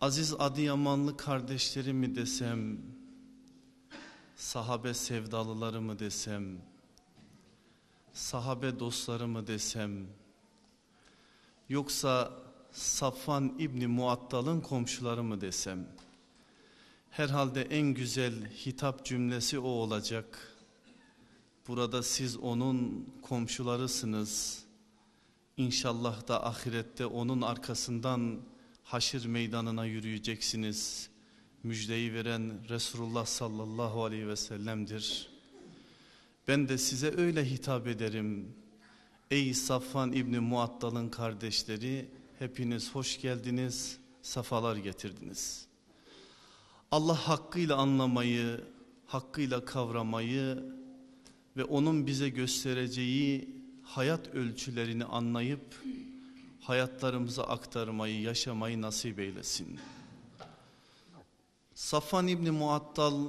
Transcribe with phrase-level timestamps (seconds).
[0.00, 2.78] Aziz Adıyamanlı kardeşleri mi desem,
[4.36, 6.58] sahabe sevdalıları mı desem,
[8.12, 10.06] sahabe dostları mı desem,
[11.68, 12.32] yoksa
[12.72, 15.88] Safvan İbni Muattal'ın komşuları mı desem,
[17.10, 20.56] herhalde en güzel hitap cümlesi o olacak.
[21.68, 24.64] Burada siz onun komşularısınız.
[25.56, 28.40] İnşallah da ahirette onun arkasından
[28.90, 31.10] haşir meydanına yürüyeceksiniz.
[31.62, 35.30] Müjdeyi veren Resulullah sallallahu aleyhi ve sellem'dir.
[36.48, 38.54] Ben de size öyle hitap ederim.
[39.30, 45.66] Ey Safvan İbni Muattal'ın kardeşleri hepiniz hoş geldiniz, safalar getirdiniz.
[46.90, 48.64] Allah hakkıyla anlamayı,
[49.06, 50.64] hakkıyla kavramayı
[51.56, 53.48] ve onun bize göstereceği
[53.82, 55.82] hayat ölçülerini anlayıp
[56.60, 59.80] hayatlarımıza aktarmayı, yaşamayı nasip eylesin.
[61.74, 63.28] Safan İbni Muattal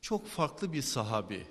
[0.00, 1.46] çok farklı bir sahabi.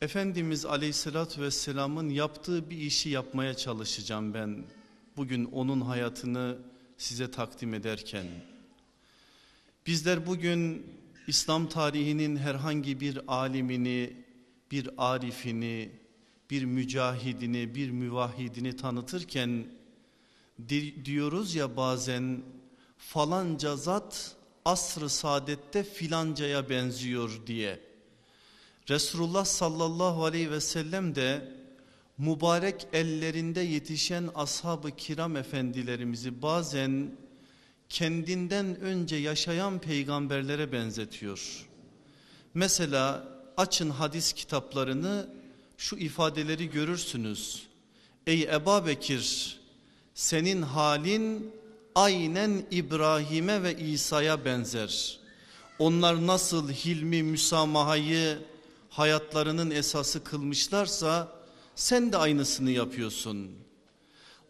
[0.00, 4.64] Efendimiz Aleyhisselatü Vesselam'ın yaptığı bir işi yapmaya çalışacağım ben.
[5.16, 6.58] Bugün onun hayatını
[6.96, 8.26] size takdim ederken.
[9.86, 10.86] Bizler bugün
[11.26, 14.16] İslam tarihinin herhangi bir alimini,
[14.70, 16.01] bir arifini,
[16.52, 19.66] bir mücahidini, bir müvahhidini tanıtırken
[21.04, 22.42] diyoruz ya bazen
[22.98, 27.80] falanca zat asr-ı saadette filancaya benziyor diye.
[28.88, 31.52] Resulullah sallallahu aleyhi ve sellem de
[32.18, 37.10] mübarek ellerinde yetişen ashab-ı kiram efendilerimizi bazen
[37.88, 41.68] kendinden önce yaşayan peygamberlere benzetiyor.
[42.54, 45.41] Mesela açın hadis kitaplarını
[45.82, 47.62] şu ifadeleri görürsünüz.
[48.26, 49.56] Ey Eba Bekir
[50.14, 51.52] senin halin
[51.94, 55.20] aynen İbrahim'e ve İsa'ya benzer.
[55.78, 58.38] Onlar nasıl hilmi müsamahayı
[58.90, 61.32] hayatlarının esası kılmışlarsa
[61.74, 63.50] sen de aynısını yapıyorsun.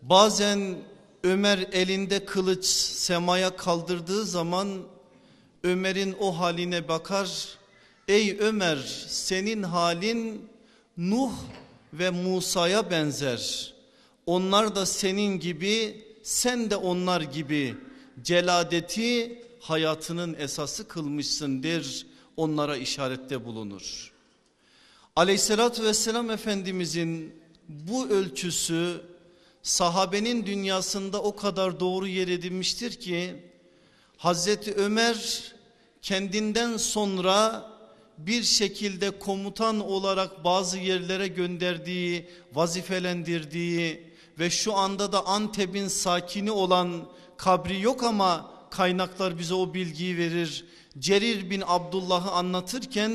[0.03, 0.78] Bazen
[1.25, 4.69] Ömer elinde kılıç semaya kaldırdığı zaman
[5.64, 7.49] Ömer'in o haline bakar.
[8.09, 8.76] Ey Ömer
[9.09, 10.51] senin halin
[10.97, 11.32] Nuh
[11.92, 13.75] ve Musa'ya benzer.
[14.26, 17.75] Onlar da senin gibi sen de onlar gibi
[18.22, 22.06] celadeti hayatının esası kılmışsındır.
[22.36, 24.12] Onlara işarette bulunur.
[25.16, 29.00] Aleyhissalatü vesselam Efendimizin bu ölçüsü
[29.62, 33.36] sahabenin dünyasında o kadar doğru yer edinmiştir ki
[34.16, 35.42] Hazreti Ömer
[36.02, 37.66] kendinden sonra
[38.19, 46.91] bir şekilde komutan olarak bazı yerlere gönderdiği, vazifelendirdiği ve şu anda da Antep'in sakini olan
[47.37, 50.65] kabri yok ama kaynaklar bize o bilgiyi verir.
[50.99, 53.12] Cerir bin Abdullah'ı anlatırken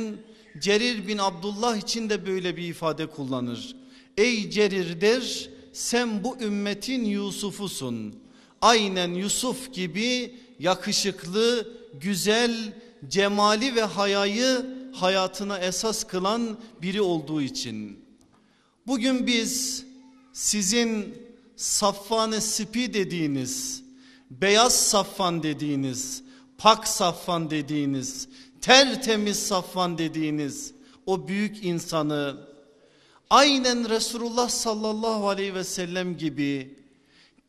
[0.59, 3.75] Cerir bin Abdullah için de böyle bir ifade kullanır.
[4.18, 8.16] Ey Cerir der sen bu ümmetin Yusuf'usun.
[8.62, 12.74] Aynen Yusuf gibi yakışıklı, güzel,
[13.08, 14.66] cemali ve hayayı
[15.02, 18.00] hayatına esas kılan biri olduğu için.
[18.88, 19.85] Bugün biz
[20.34, 21.16] sizin
[21.56, 23.84] saffanı sipi dediğiniz,
[24.31, 26.24] beyaz saffan dediğiniz,
[26.58, 28.28] pak saffan dediğiniz,
[28.62, 30.74] tertemiz saffan dediğiniz
[31.06, 32.38] o büyük insanı
[33.29, 36.75] aynen Resulullah sallallahu aleyhi ve sellem gibi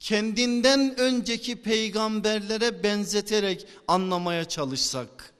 [0.01, 5.38] kendinden önceki peygamberlere benzeterek anlamaya çalışsak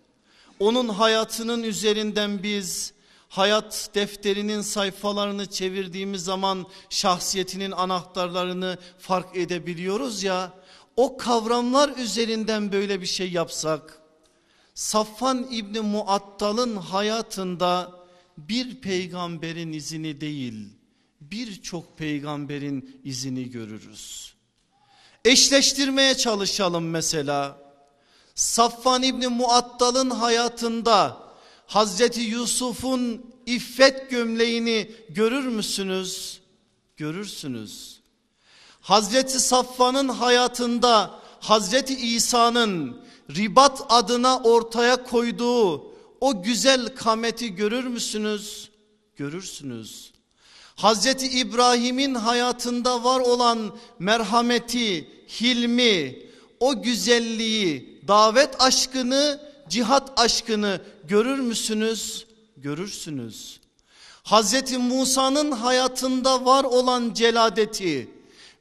[0.61, 2.93] onun hayatının üzerinden biz
[3.29, 10.53] hayat defterinin sayfalarını çevirdiğimiz zaman şahsiyetinin anahtarlarını fark edebiliyoruz ya
[10.97, 14.03] o kavramlar üzerinden böyle bir şey yapsak
[14.75, 17.93] Safvan İbni Muattal'ın hayatında
[18.39, 20.79] bir peygamberin izini değil
[21.21, 24.35] birçok peygamberin izini görürüz.
[25.25, 27.68] Eşleştirmeye çalışalım mesela.
[28.39, 31.17] Safvan İbni Muattal'ın hayatında
[31.67, 36.41] Hazreti Yusuf'un iffet gömleğini görür müsünüz?
[36.97, 38.01] Görürsünüz.
[38.81, 43.01] Hazreti Safvan'ın hayatında Hazreti İsa'nın
[43.31, 48.71] ribat adına ortaya koyduğu o güzel kameti görür müsünüz?
[49.17, 50.13] Görürsünüz.
[50.77, 55.09] Hazreti İbrahim'in hayatında var olan merhameti,
[55.41, 56.19] hilmi,
[56.61, 62.27] o güzelliği, davet aşkını, cihat aşkını görür müsünüz?
[62.57, 63.61] Görürsünüz.
[64.23, 68.11] Hazreti Musa'nın hayatında var olan celadeti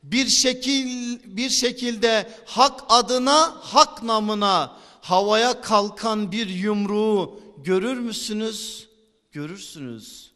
[0.04, 8.88] bir şekil bir şekilde hak adına hak namına havaya kalkan bir yumruğu görür müsünüz?
[9.32, 10.32] Görürsünüz.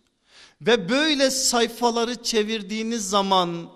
[0.62, 3.69] Ve böyle sayfaları çevirdiğiniz zaman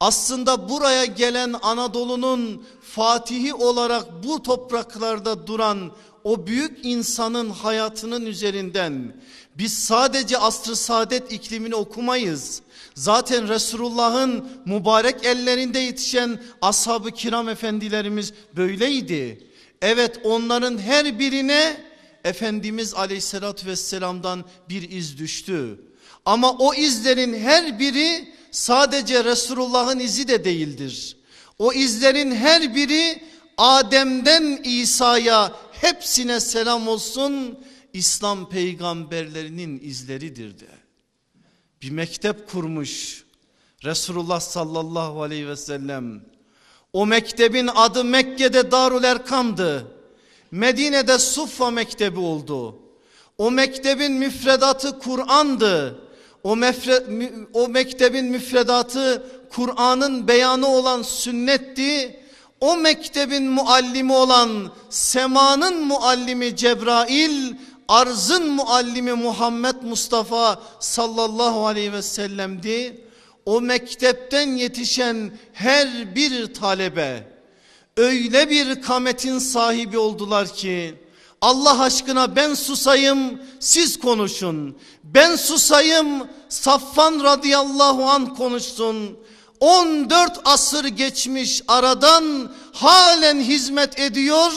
[0.00, 5.92] aslında buraya gelen Anadolu'nun fatihi olarak bu topraklarda duran
[6.24, 9.22] o büyük insanın hayatının üzerinden
[9.58, 12.62] biz sadece asr-ı saadet iklimini okumayız.
[12.94, 19.48] Zaten Resulullah'ın mübarek ellerinde yetişen ashab-ı kiram efendilerimiz böyleydi.
[19.82, 21.88] Evet onların her birine
[22.24, 25.80] Efendimiz aleyhissalatü vesselam'dan bir iz düştü.
[26.24, 31.16] Ama o izlerin her biri sadece Resulullah'ın izi de değildir.
[31.58, 33.22] O izlerin her biri
[33.58, 37.58] Adem'den İsa'ya hepsine selam olsun
[37.92, 40.68] İslam peygamberlerinin izleridir de.
[41.82, 43.24] Bir mektep kurmuş
[43.84, 46.24] Resulullah sallallahu aleyhi ve sellem.
[46.92, 49.86] O mektebin adı Mekke'de Darul Erkam'dı.
[50.50, 52.78] Medine'de Suffa Mektebi oldu.
[53.38, 56.00] O mektebin müfredatı Kur'an'dı.
[56.42, 57.02] O, mefre,
[57.52, 62.20] o mektebin müfredatı Kur'an'ın beyanı olan sünnetti.
[62.60, 67.54] O mektebin muallimi olan semanın muallimi Cebrail,
[67.88, 73.04] arzın muallimi Muhammed Mustafa sallallahu aleyhi ve sellem'di.
[73.46, 77.38] O mektepten yetişen her bir talebe
[77.98, 80.94] öyle bir kametin sahibi oldular ki
[81.40, 84.78] Allah aşkına ben susayım siz konuşun.
[85.04, 89.18] Ben susayım Saffan radıyallahu an konuşsun.
[89.60, 94.52] 14 asır geçmiş aradan halen hizmet ediyor.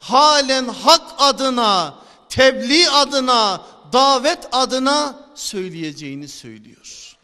[0.00, 1.94] Halen hak adına,
[2.28, 7.16] tebliğ adına, davet adına söyleyeceğini söylüyor.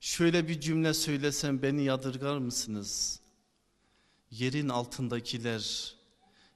[0.00, 3.20] Şöyle bir cümle söylesem beni yadırgar mısınız?
[4.30, 5.94] Yerin altındakiler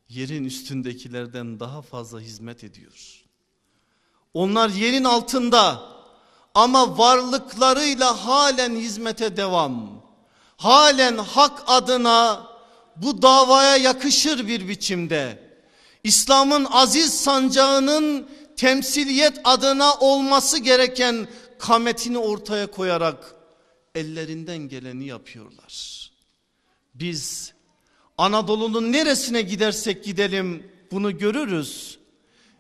[0.09, 3.25] yerin üstündekilerden daha fazla hizmet ediyor.
[4.35, 5.83] Onlar yerin altında
[6.55, 10.03] ama varlıklarıyla halen hizmete devam.
[10.57, 12.47] Halen hak adına
[12.97, 15.47] bu davaya yakışır bir biçimde.
[16.05, 23.35] İslam'ın aziz sancağının temsiliyet adına olması gereken kametini ortaya koyarak
[23.95, 26.11] ellerinden geleni yapıyorlar.
[26.95, 27.53] Biz
[28.19, 31.99] Anadolu'nun neresine gidersek gidelim bunu görürüz.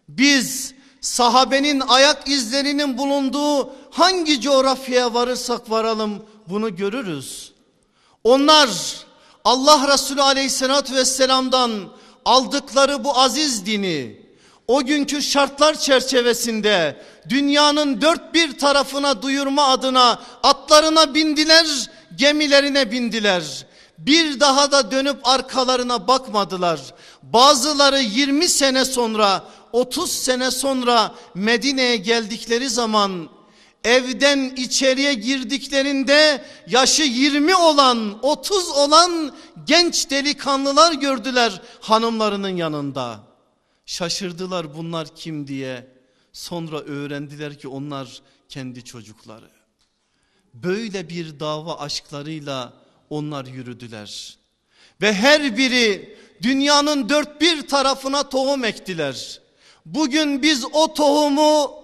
[0.08, 7.53] Biz sahabenin ayak izlerinin bulunduğu hangi coğrafyaya varırsak varalım bunu görürüz.
[8.25, 8.70] Onlar
[9.44, 11.70] Allah Resulü aleyhissalatü vesselam'dan
[12.25, 14.20] aldıkları bu aziz dini
[14.69, 23.67] o günkü şartlar çerçevesinde dünyanın dört bir tarafına duyurma adına atlarına bindiler, gemilerine bindiler
[23.98, 26.81] bir daha da dönüp arkalarına bakmadılar.
[27.22, 33.28] Bazıları 20 sene sonra 30 sene sonra Medine'ye geldikleri zaman
[33.84, 39.34] evden içeriye girdiklerinde yaşı 20 olan 30 olan
[39.67, 43.20] genç delikanlılar gördüler hanımlarının yanında.
[43.86, 45.96] Şaşırdılar bunlar kim diye.
[46.32, 49.50] Sonra öğrendiler ki onlar kendi çocukları.
[50.55, 52.72] Böyle bir dava aşklarıyla
[53.10, 54.39] onlar yürüdüler.
[55.03, 59.41] Ve her biri dünyanın dört bir tarafına tohum ektiler.
[59.86, 61.75] Bugün biz o tohumu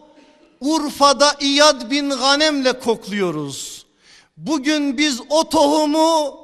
[0.60, 3.86] Urfa'da İyad bin Ganem'le kokluyoruz.
[4.36, 6.38] Bugün biz o tohumu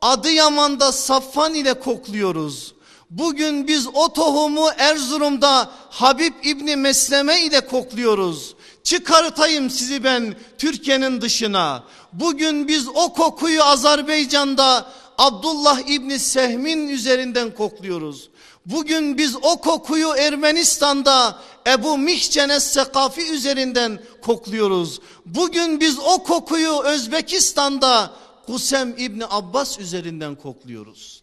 [0.00, 2.74] Adıyaman'da Safvan ile kokluyoruz.
[3.10, 8.54] Bugün biz o tohumu Erzurum'da Habib İbni Mesleme ile kokluyoruz.
[8.84, 11.84] Çıkartayım sizi ben Türkiye'nin dışına.
[12.12, 18.30] Bugün biz o kokuyu Azerbaycan'da Abdullah İbni Sehm'in üzerinden kokluyoruz.
[18.66, 25.00] Bugün biz o kokuyu Ermenistan'da Ebu Mihcenes Sekafi üzerinden kokluyoruz.
[25.26, 28.12] Bugün biz o kokuyu Özbekistan'da
[28.46, 31.22] Kusem İbni Abbas üzerinden kokluyoruz.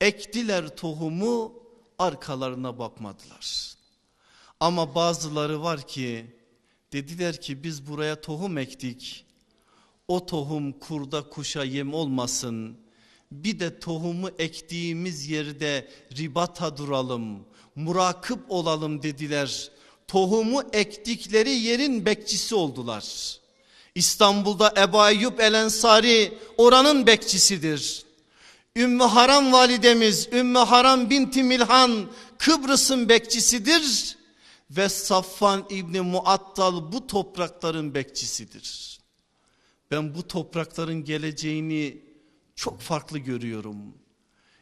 [0.00, 1.52] Ektiler tohumu
[1.98, 3.76] arkalarına bakmadılar.
[4.60, 6.35] Ama bazıları var ki
[6.96, 9.24] dediler ki biz buraya tohum ektik
[10.08, 12.76] o tohum kurda kuşa yem olmasın.
[13.32, 15.88] Bir de tohumu ektiğimiz yerde
[16.18, 19.70] ribata duralım, murakip olalım dediler.
[20.08, 23.36] Tohumu ektikleri yerin bekçisi oldular.
[23.94, 28.04] İstanbul'da Ebu Eyyub El Ensari oranın bekçisidir.
[28.76, 32.06] Ümmü Haram validemiz Ümmü Haram binti Milhan
[32.38, 34.16] Kıbrıs'ın bekçisidir.
[34.70, 38.98] Ve Safvan İbni Muattal bu toprakların bekçisidir.
[39.90, 42.02] Ben bu toprakların geleceğini
[42.56, 43.76] çok farklı görüyorum.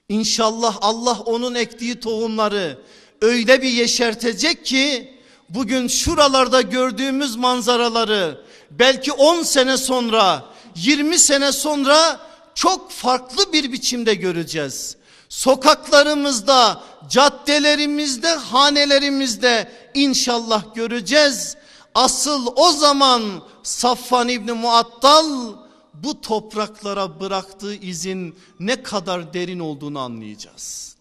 [0.08, 2.78] İnşallah Allah onun ektiği tohumları
[3.20, 5.14] öyle bir yeşertecek ki
[5.48, 10.44] bugün şuralarda gördüğümüz manzaraları belki 10 sene sonra
[10.76, 12.20] 20 sene sonra
[12.54, 14.96] çok farklı bir biçimde göreceğiz.
[15.28, 21.56] Sokaklarımızda, caddelerimizde, hanelerimizde inşallah göreceğiz.
[21.94, 25.52] Asıl o zaman Safvan İbni Muattal
[25.94, 30.96] bu topraklara bıraktığı izin ne kadar derin olduğunu anlayacağız.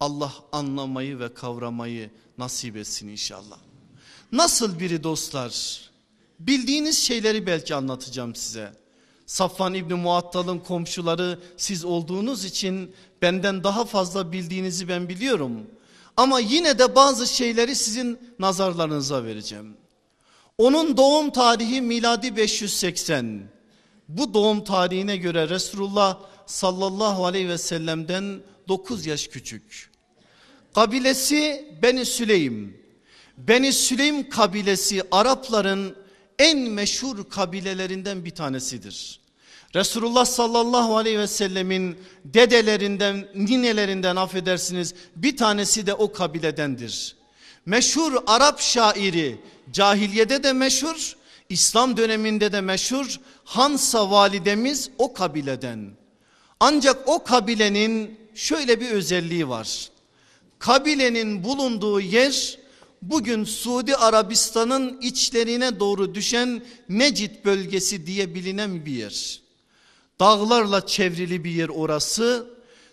[0.00, 3.58] Allah anlamayı ve kavramayı nasip etsin inşallah.
[4.32, 5.80] Nasıl biri dostlar?
[6.40, 8.72] Bildiğiniz şeyleri belki anlatacağım size.
[9.26, 15.66] Safvan İbni Muattal'ın komşuları siz olduğunuz için benden daha fazla bildiğinizi ben biliyorum.
[16.20, 19.76] Ama yine de bazı şeyleri sizin nazarlarınıza vereceğim.
[20.58, 23.42] Onun doğum tarihi miladi 580.
[24.08, 29.90] Bu doğum tarihine göre Resulullah sallallahu aleyhi ve sellem'den 9 yaş küçük.
[30.74, 32.82] Kabilesi Beni Süleym.
[33.38, 35.96] Beni Süleym kabilesi Arapların
[36.38, 39.19] en meşhur kabilelerinden bir tanesidir.
[39.74, 47.16] Resulullah sallallahu aleyhi ve sellemin dedelerinden, ninelerinden affedersiniz bir tanesi de o kabiledendir.
[47.66, 49.40] Meşhur Arap şairi,
[49.72, 51.16] cahiliyede de meşhur,
[51.48, 55.90] İslam döneminde de meşhur Hansa validemiz o kabileden.
[56.60, 59.88] Ancak o kabilenin şöyle bir özelliği var.
[60.58, 62.58] Kabilenin bulunduğu yer
[63.02, 69.40] bugün Suudi Arabistan'ın içlerine doğru düşen Necid bölgesi diye bilinen bir yer.
[70.20, 72.46] Dağlarla çevrili bir yer orası.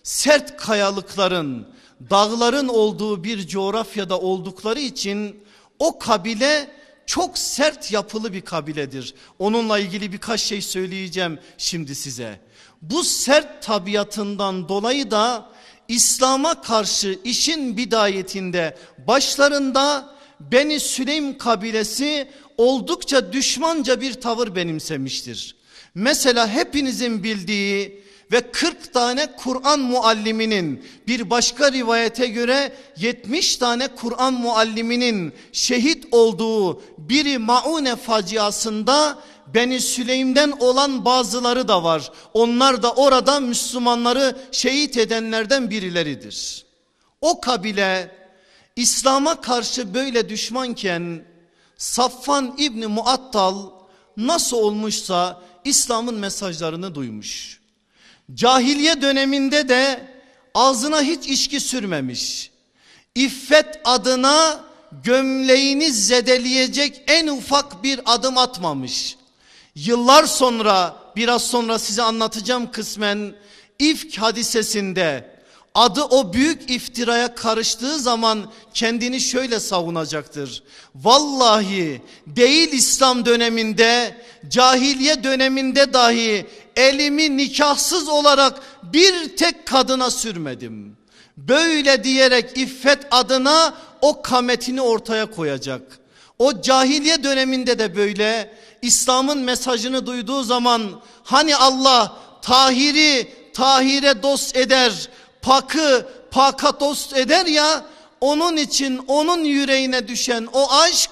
[0.03, 1.67] Sert kayalıkların,
[2.09, 5.43] dağların olduğu bir coğrafyada oldukları için
[5.79, 6.71] o kabile
[7.05, 9.13] çok sert yapılı bir kabiledir.
[9.39, 12.39] Onunla ilgili birkaç şey söyleyeceğim şimdi size.
[12.81, 15.49] Bu sert tabiatından dolayı da
[15.87, 25.56] İslam'a karşı işin bidayetinde başlarında Beni Süleym kabilesi oldukça düşmanca bir tavır benimsemiştir.
[25.95, 34.33] Mesela hepinizin bildiği ve 40 tane Kur'an mualliminin bir başka rivayete göre 70 tane Kur'an
[34.33, 39.19] mualliminin şehit olduğu biri Maune faciasında
[39.53, 42.11] Beni Süleym'den olan bazıları da var.
[42.33, 46.65] Onlar da orada Müslümanları şehit edenlerden birileridir.
[47.21, 48.11] O kabile
[48.75, 51.25] İslam'a karşı böyle düşmanken
[51.77, 53.69] Safvan İbni Muattal
[54.17, 57.59] nasıl olmuşsa İslam'ın mesajlarını duymuş.
[58.33, 60.07] Cahiliye döneminde de
[60.53, 62.51] ağzına hiç içki sürmemiş.
[63.15, 64.63] İffet adına
[65.03, 69.17] gömleğini zedeleyecek en ufak bir adım atmamış.
[69.75, 73.35] Yıllar sonra biraz sonra size anlatacağım kısmen
[73.79, 75.36] ifk hadisesinde
[75.77, 80.63] adı o büyük iftiraya karıştığı zaman kendini şöyle savunacaktır.
[80.95, 84.17] Vallahi değil İslam döneminde
[84.47, 90.97] cahiliye döneminde dahi elimi nikahsız olarak bir tek kadına sürmedim.
[91.37, 95.81] Böyle diyerek iffet adına o kametini ortaya koyacak.
[96.39, 105.09] O cahiliye döneminde de böyle İslam'ın mesajını duyduğu zaman hani Allah tahiri tahire dost eder,
[105.47, 107.85] pakı paka dost eder ya
[108.21, 111.11] onun için onun yüreğine düşen o aşk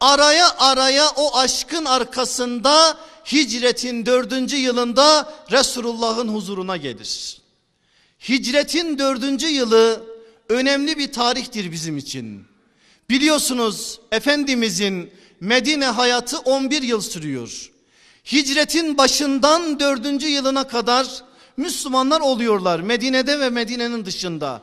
[0.00, 2.96] araya araya o aşkın arkasında
[3.32, 7.40] hicretin dördüncü yılında Resulullah'ın huzuruna gelir.
[8.28, 10.02] Hicretin dördüncü yılı
[10.48, 12.44] önemli bir tarihtir bizim için.
[13.10, 15.10] Biliyorsunuz Efendimizin
[15.40, 17.70] Medine hayatı 11 yıl sürüyor.
[18.32, 21.29] Hicretin başından dördüncü yılına kadar
[21.60, 24.62] Müslümanlar oluyorlar Medine'de ve Medine'nin dışında.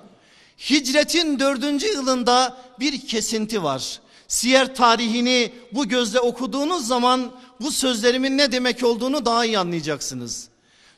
[0.70, 4.00] Hicretin dördüncü yılında bir kesinti var.
[4.28, 10.48] Siyer tarihini bu gözle okuduğunuz zaman bu sözlerimin ne demek olduğunu daha iyi anlayacaksınız.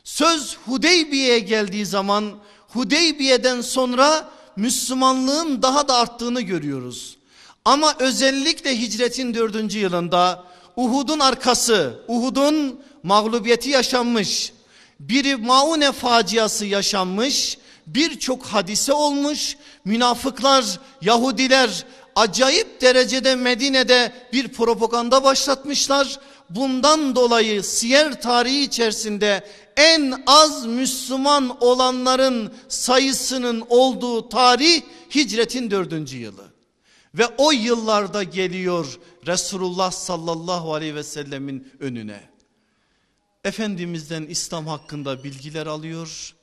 [0.04, 2.24] Söz Hudeybiye'ye geldiği zaman
[2.68, 7.16] Hudeybiye'den sonra Müslümanlığın daha da arttığını görüyoruz.
[7.64, 10.44] Ama özellikle hicretin dördüncü yılında
[10.76, 14.52] Uhud'un arkası, Uhud'un mağlubiyeti yaşanmış.
[15.00, 17.58] Biri Maune faciası yaşanmış.
[17.86, 19.56] Birçok hadise olmuş.
[19.84, 26.20] Münafıklar, Yahudiler acayip derecede Medine'de bir propaganda başlatmışlar.
[26.50, 34.82] Bundan dolayı siyer tarihi içerisinde en az Müslüman olanların sayısının olduğu tarih
[35.14, 36.44] hicretin dördüncü yılı.
[37.14, 42.29] Ve o yıllarda geliyor Resulullah sallallahu aleyhi ve sellemin önüne.
[43.44, 46.34] Efendimizden İslam hakkında bilgiler alıyor.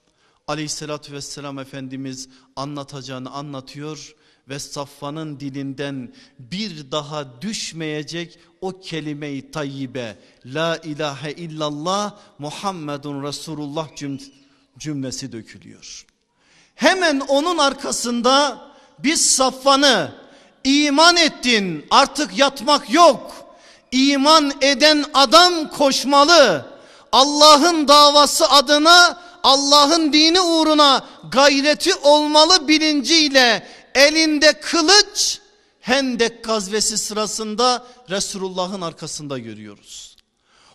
[0.47, 4.15] Aleyhissalatü vesselam Efendimiz anlatacağını anlatıyor
[4.49, 13.87] ve Safvan'ın dilinden bir daha düşmeyecek o kelime-i tayyibe La ilahe illallah Muhammedun Resulullah
[14.77, 16.05] cümlesi dökülüyor.
[16.75, 18.61] Hemen onun arkasında
[18.99, 20.15] biz Safvan'ı
[20.63, 23.33] iman ettin artık yatmak yok.
[23.91, 26.76] İman eden adam koşmalı.
[27.11, 35.39] Allah'ın davası adına Allah'ın dini uğruna gayreti olmalı bilinciyle elinde kılıç
[35.79, 40.15] Hendek gazvesi sırasında Resulullah'ın arkasında görüyoruz.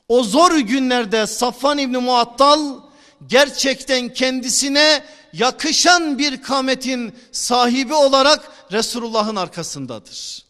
[0.09, 2.81] O zor günlerde Safvan İbni Muattal
[3.27, 10.45] gerçekten kendisine yakışan bir kametin sahibi olarak Resulullah'ın arkasındadır.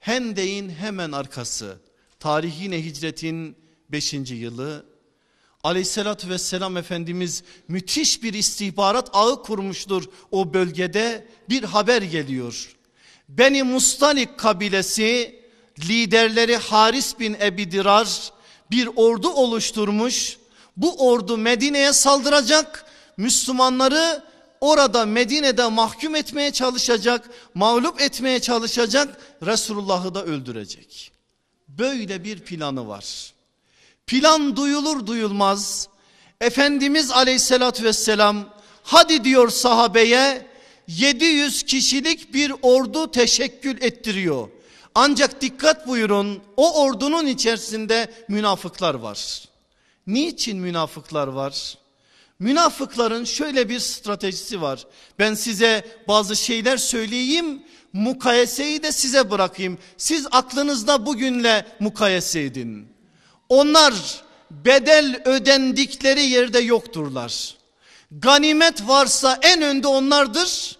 [0.00, 1.76] Hendek'in hemen arkası
[2.20, 3.56] tarihine hicretin
[3.88, 4.12] 5.
[4.12, 4.91] yılı
[5.64, 12.76] Aleyhissalatü vesselam Efendimiz müthiş bir istihbarat ağı kurmuştur o bölgede bir haber geliyor.
[13.28, 15.40] Beni Mustalik kabilesi
[15.80, 18.32] liderleri Haris bin Ebidirar
[18.70, 20.38] bir ordu oluşturmuş.
[20.76, 24.22] Bu ordu Medine'ye saldıracak Müslümanları
[24.60, 31.12] orada Medine'de mahkum etmeye çalışacak, mağlup etmeye çalışacak, Resulullah'ı da öldürecek.
[31.68, 33.32] Böyle bir planı var.
[34.06, 35.88] Plan duyulur duyulmaz
[36.40, 38.48] Efendimiz aleyhissalatü vesselam
[38.82, 40.46] hadi diyor sahabeye
[40.88, 44.48] 700 kişilik bir ordu teşekkül ettiriyor.
[44.94, 49.48] Ancak dikkat buyurun o ordunun içerisinde münafıklar var.
[50.06, 51.78] Niçin münafıklar var?
[52.38, 54.86] Münafıkların şöyle bir stratejisi var.
[55.18, 57.62] Ben size bazı şeyler söyleyeyim.
[57.92, 59.78] Mukayeseyi de size bırakayım.
[59.96, 62.91] Siz aklınızda bugünle mukayese edin.
[63.52, 63.94] Onlar
[64.50, 67.54] bedel ödendikleri yerde yokturlar.
[68.10, 70.76] Ganimet varsa en önde onlardır.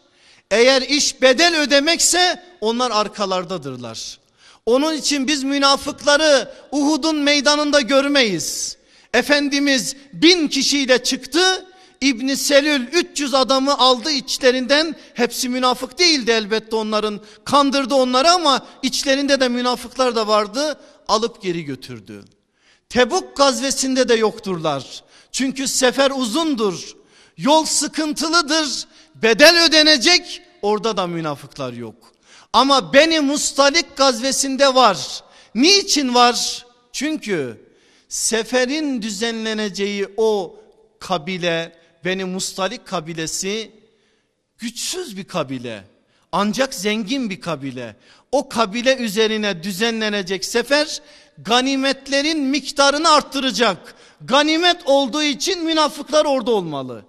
[0.50, 4.18] Eğer iş bedel ödemekse onlar arkalardadırlar.
[4.66, 8.76] Onun için biz münafıkları Uhud'un meydanında görmeyiz.
[9.14, 11.66] Efendimiz bin kişiyle çıktı.
[12.00, 14.96] İbni Selül 300 adamı aldı içlerinden.
[15.14, 17.20] Hepsi münafık değildi elbette onların.
[17.44, 20.80] Kandırdı onları ama içlerinde de münafıklar da vardı.
[21.08, 22.24] Alıp geri götürdü.
[22.92, 25.02] Tebuk gazvesinde de yokturlar.
[25.32, 26.96] Çünkü sefer uzundur.
[27.36, 28.84] Yol sıkıntılıdır.
[29.14, 30.42] Bedel ödenecek.
[30.62, 32.12] Orada da münafıklar yok.
[32.52, 35.22] Ama Beni Mustalik gazvesinde var.
[35.54, 36.66] Niçin var?
[36.92, 37.66] Çünkü
[38.08, 40.56] seferin düzenleneceği o
[41.00, 41.72] kabile
[42.04, 43.72] Beni Mustalik kabilesi
[44.58, 45.84] güçsüz bir kabile.
[46.32, 47.96] Ancak zengin bir kabile.
[48.32, 51.02] O kabile üzerine düzenlenecek sefer
[51.38, 53.94] ganimetlerin miktarını arttıracak.
[54.24, 57.04] Ganimet olduğu için münafıklar orada olmalı.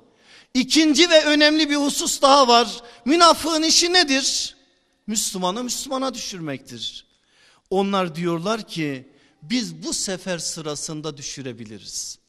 [0.53, 2.81] İkinci ve önemli bir husus daha var.
[3.05, 4.55] Münafığın işi nedir?
[5.07, 7.05] Müslümanı Müslümana düşürmektir.
[7.69, 9.07] Onlar diyorlar ki
[9.41, 12.19] biz bu sefer sırasında düşürebiliriz.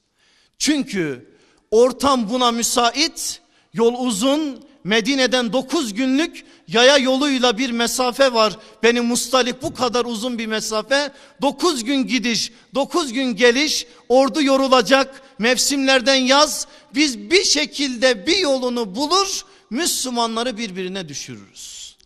[0.59, 1.35] Çünkü
[1.71, 3.41] ortam buna müsait,
[3.73, 8.59] yol uzun, Medine'den 9 günlük yaya yoluyla bir mesafe var.
[8.83, 11.13] Benim Mustalik bu kadar uzun bir mesafe.
[11.43, 15.23] 9 gün gidiş, 9 gün geliş, ordu yorulacak.
[15.39, 16.67] Mevsimlerden yaz.
[16.95, 21.97] Biz bir şekilde bir yolunu bulur, Müslümanları birbirine düşürürüz.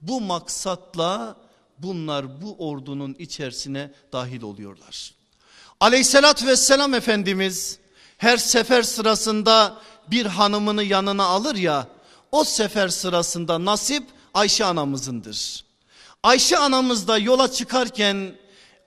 [0.00, 1.36] Bu maksatla
[1.78, 5.14] bunlar bu ordunun içerisine dahil oluyorlar.
[5.80, 7.78] Aleyhissalatü vesselam Efendimiz
[8.18, 9.76] her sefer sırasında
[10.10, 11.86] bir hanımını yanına alır ya
[12.32, 14.02] o sefer sırasında nasip
[14.34, 15.64] Ayşe anamızındır.
[16.22, 18.34] Ayşe anamız da yola çıkarken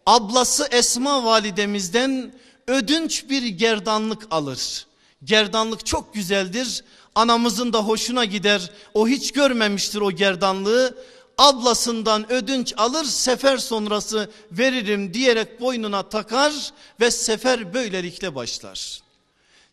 [0.06, 2.34] ablası Esma validemizden
[2.68, 4.86] ödünç bir gerdanlık alır.
[5.24, 6.84] Gerdanlık çok güzeldir.
[7.16, 8.72] Anamızın da hoşuna gider.
[8.94, 10.98] O hiç görmemiştir o gerdanlığı.
[11.38, 16.54] Ablasından ödünç alır sefer sonrası veririm diyerek boynuna takar
[17.00, 19.02] ve sefer böylelikle başlar.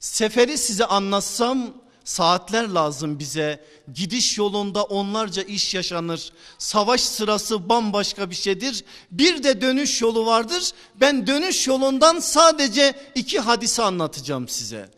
[0.01, 3.65] Seferi size anlatsam Saatler lazım bize.
[3.95, 6.33] Gidiş yolunda onlarca iş yaşanır.
[6.59, 8.85] Savaş sırası bambaşka bir şeydir.
[9.11, 10.71] Bir de dönüş yolu vardır.
[11.01, 14.89] Ben dönüş yolundan sadece iki hadisi anlatacağım size.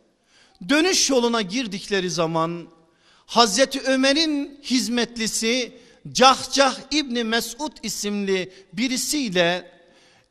[0.68, 2.68] Dönüş yoluna girdikleri zaman
[3.26, 5.72] Hazreti Ömer'in hizmetlisi
[6.12, 9.72] Cahcah İbni Mesud isimli birisiyle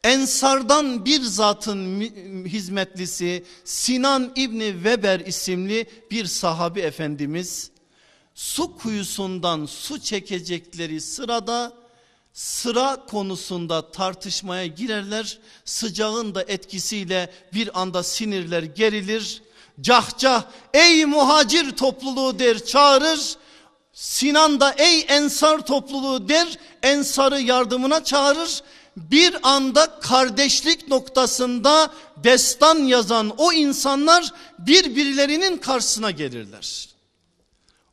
[0.04, 2.02] Ensardan bir zatın
[2.46, 7.72] hizmetlisi Sinan İbni Weber isimli bir sahabi efendimiz
[8.36, 11.74] su kuyusundan su çekecekleri sırada
[12.34, 15.40] sıra konusunda tartışmaya girerler.
[15.66, 19.42] Sıcağın da etkisiyle bir anda sinirler gerilir.
[19.82, 23.36] Cahcah ey muhacir topluluğu der çağırır.
[23.94, 28.62] Sinan da ey ensar topluluğu der ensarı yardımına çağırır.
[28.98, 36.90] Bir anda kardeşlik noktasında destan yazan o insanlar birbirlerinin karşısına gelirler.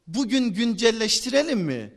[0.06, 1.92] Bugün güncelleştirelim mi?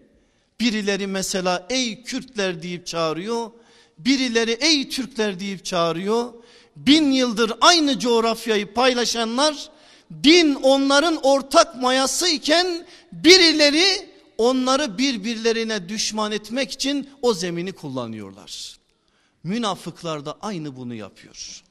[0.59, 3.51] Birileri mesela ey Kürtler deyip çağırıyor.
[3.97, 6.33] Birileri ey Türkler deyip çağırıyor.
[6.75, 9.69] Bin yıldır aynı coğrafyayı paylaşanlar
[10.23, 18.80] din onların ortak mayası iken birileri onları birbirlerine düşman etmek için o zemini kullanıyorlar.
[19.43, 21.63] Münafıklar da aynı bunu yapıyor.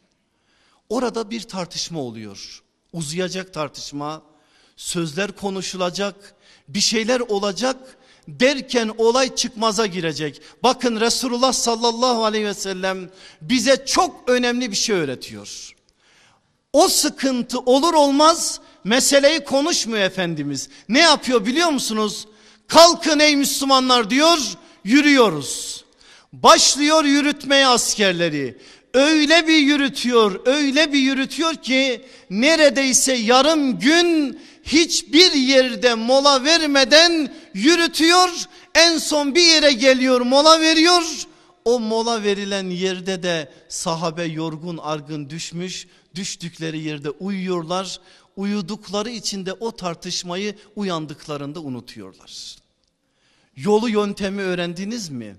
[0.89, 2.63] Orada bir tartışma oluyor.
[2.93, 4.23] Uzayacak tartışma,
[4.77, 6.35] sözler konuşulacak,
[6.69, 10.41] bir şeyler olacak derken olay çıkmaza girecek.
[10.63, 13.11] Bakın Resulullah sallallahu aleyhi ve sellem
[13.43, 15.75] bize çok önemli bir şey öğretiyor.
[16.73, 20.69] O sıkıntı olur olmaz meseleyi konuşmuyor Efendimiz.
[20.89, 22.27] Ne yapıyor biliyor musunuz?
[22.69, 24.39] Kalkın ey Müslümanlar diyor
[24.85, 25.85] yürüyoruz.
[26.33, 28.59] Başlıyor yürütmeye askerleri.
[28.95, 38.29] Öyle bir yürütüyor öyle bir yürütüyor ki neredeyse yarım gün hiçbir yerde mola vermeden yürütüyor.
[38.75, 41.03] En son bir yere geliyor mola veriyor.
[41.65, 45.87] O mola verilen yerde de sahabe yorgun argın düşmüş.
[46.15, 48.01] Düştükleri yerde uyuyorlar.
[48.37, 52.57] Uyudukları içinde o tartışmayı uyandıklarında unutuyorlar.
[53.57, 55.37] Yolu yöntemi öğrendiniz mi?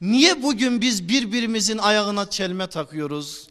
[0.00, 3.48] Niye bugün biz birbirimizin ayağına çelme takıyoruz?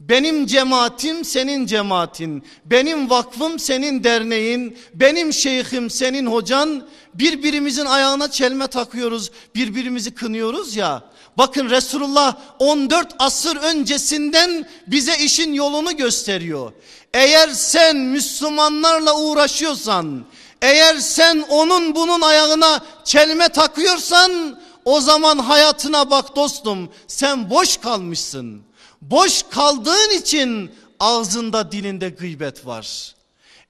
[0.00, 6.88] Benim cemaatim senin cemaatin, benim vakfım senin derneğin, benim şeyhim senin hocan.
[7.14, 11.02] Birbirimizin ayağına çelme takıyoruz, birbirimizi kınıyoruz ya.
[11.38, 16.72] Bakın Resulullah 14 asır öncesinden bize işin yolunu gösteriyor.
[17.14, 20.24] Eğer sen Müslümanlarla uğraşıyorsan,
[20.62, 28.62] eğer sen onun bunun ayağına çelme takıyorsan o zaman hayatına bak dostum sen boş kalmışsın.
[29.02, 33.14] Boş kaldığın için ağzında dilinde gıybet var.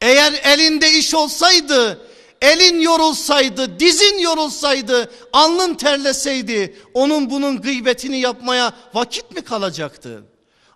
[0.00, 2.00] Eğer elinde iş olsaydı,
[2.42, 10.24] elin yorulsaydı, dizin yorulsaydı, alnın terleseydi onun bunun gıybetini yapmaya vakit mi kalacaktı?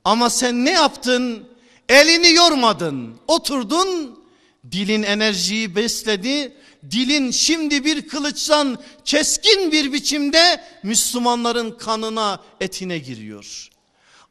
[0.05, 1.49] Ama sen ne yaptın?
[1.89, 4.19] Elini yormadın, oturdun,
[4.73, 6.53] dilin enerjiyi besledi,
[6.91, 13.71] dilin şimdi bir kılıçtan keskin bir biçimde Müslümanların kanına etine giriyor.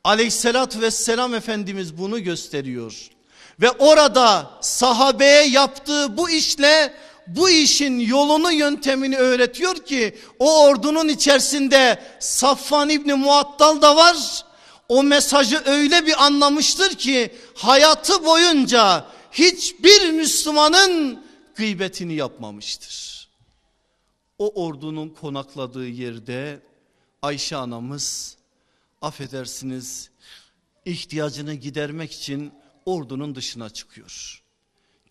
[0.04, 3.10] Aleyhissalatü vesselam Efendimiz bunu gösteriyor.
[3.62, 6.94] Ve orada sahabeye yaptığı bu işle
[7.28, 14.46] bu işin yolunu yöntemini öğretiyor ki o ordunun içerisinde Safvan İbni Muattal da var.
[14.90, 21.24] O mesajı öyle bir anlamıştır ki hayatı boyunca hiçbir Müslümanın
[21.56, 23.28] gıybetini yapmamıştır.
[24.38, 26.62] O ordunun konakladığı yerde
[27.22, 28.38] Ayşe anamız
[29.02, 30.10] affedersiniz
[30.86, 32.54] ihtiyacını gidermek için
[32.86, 34.44] ordunun dışına çıkıyor.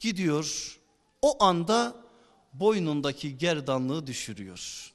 [0.00, 0.78] Gidiyor
[1.22, 1.96] o anda
[2.52, 4.92] boynundaki gerdanlığı düşürüyor.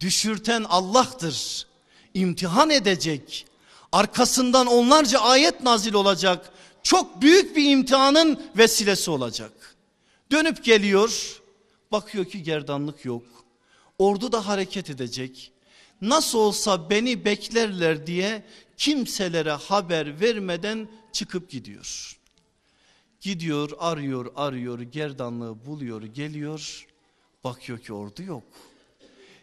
[0.00, 1.66] Düşürten Allah'tır.
[2.14, 3.46] İmtihan edecek.
[3.92, 6.52] Arkasından onlarca ayet nazil olacak.
[6.82, 9.76] Çok büyük bir imtihanın vesilesi olacak.
[10.30, 11.40] Dönüp geliyor.
[11.92, 13.24] Bakıyor ki gerdanlık yok.
[13.98, 15.52] Ordu da hareket edecek
[16.00, 18.42] nasıl olsa beni beklerler diye
[18.76, 22.18] kimselere haber vermeden çıkıp gidiyor.
[23.20, 26.86] Gidiyor arıyor arıyor gerdanlığı buluyor geliyor
[27.44, 28.42] bakıyor ki ordu yok.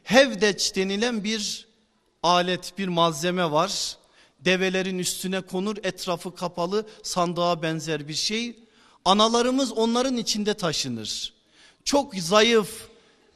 [0.04, 1.67] Hevdeç denilen bir
[2.24, 3.98] alet bir malzeme var.
[4.45, 8.60] Develerin üstüne konur etrafı kapalı sandığa benzer bir şey.
[9.05, 11.34] Analarımız onların içinde taşınır.
[11.84, 12.88] Çok zayıf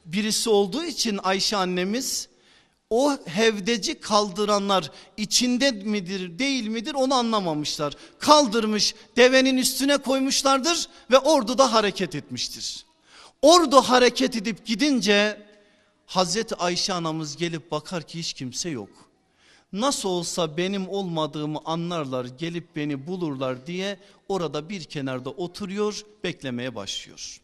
[0.06, 2.30] birisi olduğu için Ayşe annemiz
[2.90, 7.94] o hevdeci kaldıranlar içinde midir değil midir onu anlamamışlar.
[8.20, 12.86] Kaldırmış devenin üstüne koymuşlardır ve ordu da hareket etmiştir.
[13.42, 15.42] Ordu hareket edip gidince
[16.06, 19.09] Hazreti Ayşe anamız gelip bakar ki hiç kimse yok.
[19.74, 27.42] Nasıl olsa benim olmadığımı anlarlar gelip beni bulurlar diye orada bir kenarda oturuyor beklemeye başlıyor.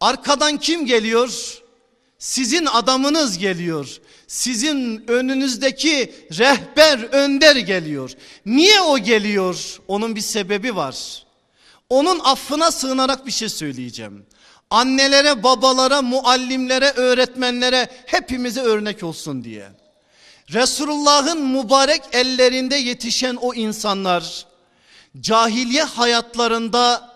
[0.00, 1.62] Arkadan kim geliyor?
[2.18, 4.00] Sizin adamınız geliyor.
[4.26, 8.10] Sizin önünüzdeki rehber önder geliyor.
[8.46, 9.80] Niye o geliyor?
[9.88, 11.26] Onun bir sebebi var.
[11.88, 14.26] Onun affına sığınarak bir şey söyleyeceğim.
[14.70, 19.81] Annelere, babalara, muallimlere, öğretmenlere hepimize örnek olsun diye.
[20.50, 24.46] Resulullah'ın mübarek ellerinde yetişen o insanlar
[25.20, 27.12] cahiliye hayatlarında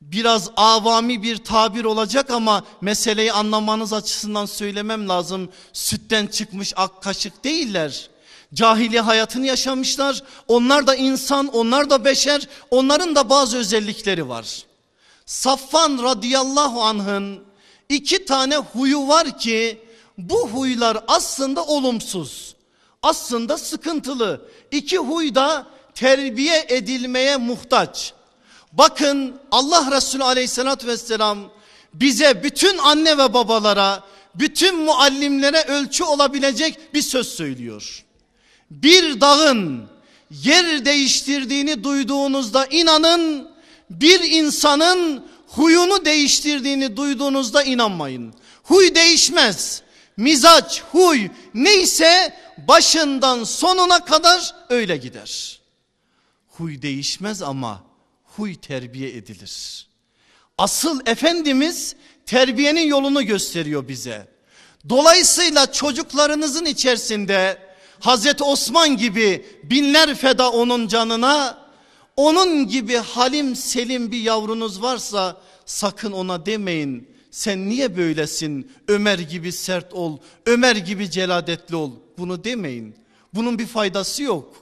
[0.00, 5.50] biraz avami bir tabir olacak ama meseleyi anlamanız açısından söylemem lazım.
[5.72, 8.10] Sütten çıkmış ak kaşık değiller.
[8.54, 10.22] Cahiliye hayatını yaşamışlar.
[10.48, 12.48] Onlar da insan, onlar da beşer.
[12.70, 14.64] Onların da bazı özellikleri var.
[15.26, 17.44] Safvan radıyallahu anh'ın
[17.88, 19.80] iki tane huyu var ki
[20.18, 22.54] bu huylar aslında olumsuz.
[23.02, 24.48] Aslında sıkıntılı.
[24.70, 28.12] İki huy da terbiye edilmeye muhtaç.
[28.72, 31.38] Bakın Allah Resulü aleyhissalatü vesselam
[31.94, 34.02] bize bütün anne ve babalara,
[34.34, 38.04] bütün muallimlere ölçü olabilecek bir söz söylüyor.
[38.70, 39.86] Bir dağın
[40.30, 43.48] yer değiştirdiğini duyduğunuzda inanın,
[43.90, 48.34] bir insanın huyunu değiştirdiğini duyduğunuzda inanmayın.
[48.62, 49.82] Huy değişmez.
[50.16, 52.36] Mizaç, huy neyse
[52.68, 55.60] başından sonuna kadar öyle gider.
[56.48, 57.82] Huy değişmez ama
[58.24, 59.86] huy terbiye edilir.
[60.58, 61.96] Asıl Efendimiz
[62.26, 64.28] terbiyenin yolunu gösteriyor bize.
[64.88, 67.58] Dolayısıyla çocuklarınızın içerisinde
[68.00, 71.58] Hazreti Osman gibi binler feda onun canına,
[72.16, 77.13] onun gibi halim selim bir yavrunuz varsa sakın ona demeyin.
[77.34, 78.72] Sen niye böylesin?
[78.88, 81.90] Ömer gibi sert ol, Ömer gibi celadetli ol.
[82.18, 82.96] Bunu demeyin.
[83.32, 84.54] Bunun bir faydası yok.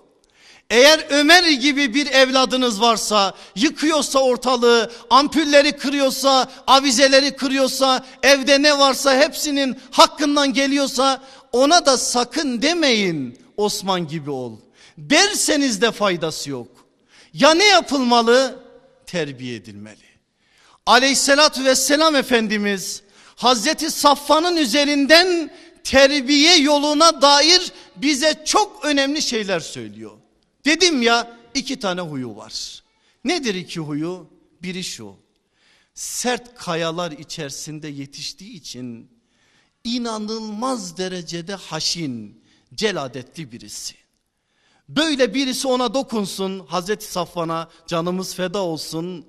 [0.70, 9.20] Eğer Ömer gibi bir evladınız varsa, yıkıyorsa ortalığı, ampulleri kırıyorsa, avizeleri kırıyorsa, evde ne varsa
[9.20, 14.56] hepsinin hakkından geliyorsa ona da sakın demeyin Osman gibi ol.
[14.98, 16.68] Derseniz de faydası yok.
[17.34, 18.64] Ya ne yapılmalı?
[19.06, 20.11] Terbiye edilmeli.
[20.86, 23.02] Aleyhissalatü vesselam Efendimiz
[23.36, 25.50] Hazreti Safvan'ın üzerinden
[25.84, 30.12] terbiye yoluna dair bize çok önemli şeyler söylüyor.
[30.64, 32.82] Dedim ya iki tane huyu var.
[33.24, 34.26] Nedir iki huyu?
[34.62, 35.14] Biri şu.
[35.94, 39.10] Sert kayalar içerisinde yetiştiği için
[39.84, 42.42] inanılmaz derecede haşin,
[42.74, 43.94] celadetli birisi.
[44.88, 49.26] Böyle birisi ona dokunsun Hazreti Safvan'a canımız feda olsun.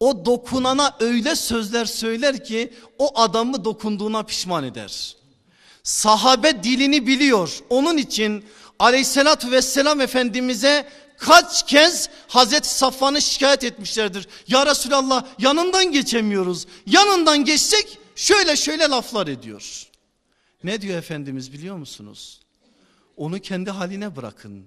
[0.00, 5.16] O dokunana öyle sözler söyler ki o adamı dokunduğuna pişman eder.
[5.82, 7.58] Sahabe dilini biliyor.
[7.70, 8.44] Onun için
[8.78, 14.28] aleyhissalatü vesselam efendimize kaç kez Hazreti Safvan'ı şikayet etmişlerdir.
[14.48, 16.66] Ya Resulallah yanından geçemiyoruz.
[16.86, 19.86] Yanından geçsek şöyle şöyle laflar ediyor.
[20.64, 22.40] Ne diyor Efendimiz biliyor musunuz?
[23.16, 24.64] Onu kendi haline bırakın.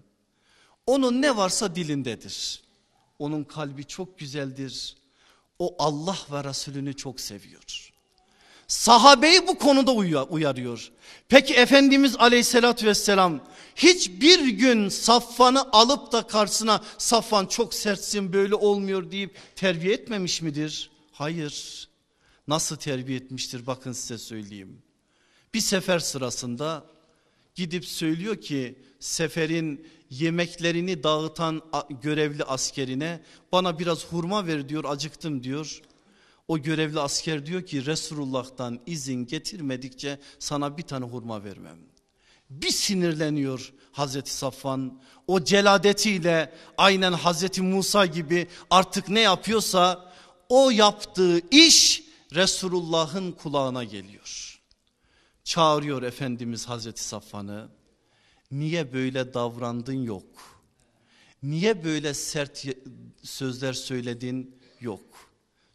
[0.87, 2.63] Onun ne varsa dilindedir.
[3.19, 4.95] Onun kalbi çok güzeldir.
[5.59, 7.91] O Allah ve Resulünü çok seviyor.
[8.67, 9.91] Sahabeyi bu konuda
[10.29, 10.91] uyarıyor.
[11.29, 13.39] Peki Efendimiz aleyhissalatü vesselam
[13.75, 20.91] hiçbir gün Safvan'ı alıp da karşısına Safvan çok sertsin böyle olmuyor deyip terbiye etmemiş midir?
[21.11, 21.87] Hayır.
[22.47, 24.81] Nasıl terbiye etmiştir bakın size söyleyeyim.
[25.53, 26.85] Bir sefer sırasında
[27.55, 31.61] gidip söylüyor ki seferin yemeklerini dağıtan
[32.01, 35.81] görevli askerine bana biraz hurma ver diyor acıktım diyor.
[36.47, 41.77] O görevli asker diyor ki Resulullah'tan izin getirmedikçe sana bir tane hurma vermem.
[42.49, 50.13] Bir sinirleniyor Hazreti Safvan o celadetiyle aynen Hazreti Musa gibi artık ne yapıyorsa
[50.49, 52.03] o yaptığı iş
[52.35, 54.59] Resulullah'ın kulağına geliyor.
[55.43, 57.69] Çağırıyor Efendimiz Hazreti Safvan'ı
[58.51, 60.25] niye böyle davrandın yok.
[61.43, 62.65] Niye böyle sert
[63.23, 65.01] sözler söyledin yok.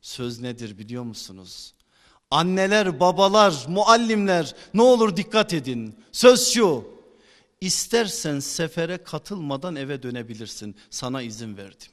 [0.00, 1.74] Söz nedir biliyor musunuz?
[2.30, 5.96] Anneler, babalar, muallimler ne olur dikkat edin.
[6.12, 6.84] Söz şu.
[7.60, 10.76] İstersen sefere katılmadan eve dönebilirsin.
[10.90, 11.92] Sana izin verdim.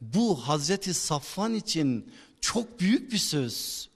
[0.00, 3.88] Bu Hazreti Safvan için çok büyük bir söz.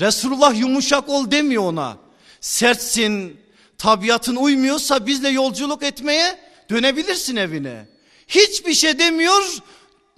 [0.00, 1.98] Resulullah yumuşak ol demiyor ona.
[2.40, 3.40] Sertsin,
[3.78, 6.38] tabiatın uymuyorsa bizle yolculuk etmeye
[6.70, 7.88] dönebilirsin evine.
[8.28, 9.58] Hiçbir şey demiyor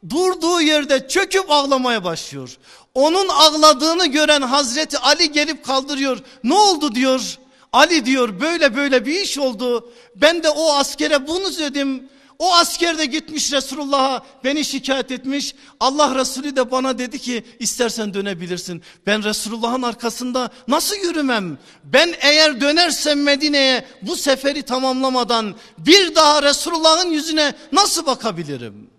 [0.09, 2.57] durduğu yerde çöküp ağlamaya başlıyor.
[2.95, 6.19] Onun ağladığını gören Hazreti Ali gelip kaldırıyor.
[6.45, 7.39] Ne oldu diyor.
[7.73, 9.93] Ali diyor böyle böyle bir iş oldu.
[10.17, 12.09] Ben de o askere bunu söyledim.
[12.39, 15.55] O asker de gitmiş Resulullah'a beni şikayet etmiş.
[15.81, 18.83] Allah Resulü de bana dedi ki istersen dönebilirsin.
[19.07, 21.59] Ben Resulullah'ın arkasında nasıl yürümem?
[21.85, 28.91] Ben eğer dönersem Medine'ye bu seferi tamamlamadan bir daha Resulullah'ın yüzüne nasıl bakabilirim?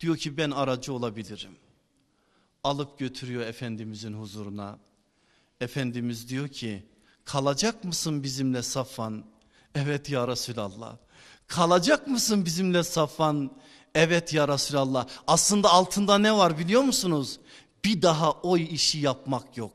[0.00, 1.56] Diyor ki ben aracı olabilirim.
[2.64, 4.78] Alıp götürüyor Efendimizin huzuruna.
[5.60, 6.86] Efendimiz diyor ki
[7.24, 9.24] kalacak mısın bizimle Safvan?
[9.74, 10.96] Evet ya Resulallah.
[11.52, 13.50] Kalacak mısın bizimle Safvan?
[13.94, 15.06] Evet ya Resulallah.
[15.26, 17.38] Aslında altında ne var biliyor musunuz?
[17.84, 19.72] Bir daha o işi yapmak yok.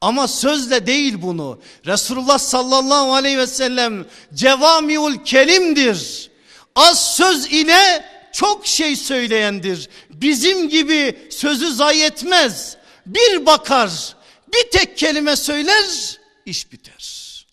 [0.00, 1.58] Ama sözle değil bunu.
[1.86, 6.30] Resulullah sallallahu aleyhi ve sellem cevamiul kelimdir.
[6.76, 9.88] Az söz ile çok şey söyleyendir.
[10.10, 12.76] Bizim gibi sözü zayi etmez.
[13.06, 14.16] Bir bakar,
[14.54, 17.46] bir tek kelime söyler, iş biter.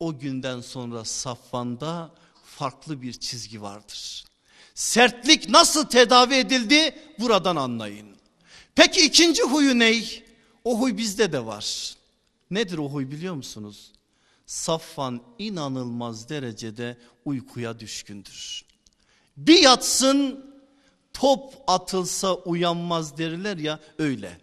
[0.00, 2.10] O günden sonra Safvan'da
[2.62, 4.24] farklı bir çizgi vardır.
[4.74, 8.16] Sertlik nasıl tedavi edildi buradan anlayın.
[8.74, 10.24] Peki ikinci huyu ney?
[10.64, 11.94] O huy bizde de var.
[12.50, 13.92] Nedir o huy biliyor musunuz?
[14.46, 18.64] Safvan inanılmaz derecede uykuya düşkündür.
[19.36, 20.46] Bir yatsın
[21.12, 24.40] top atılsa uyanmaz derler ya öyle.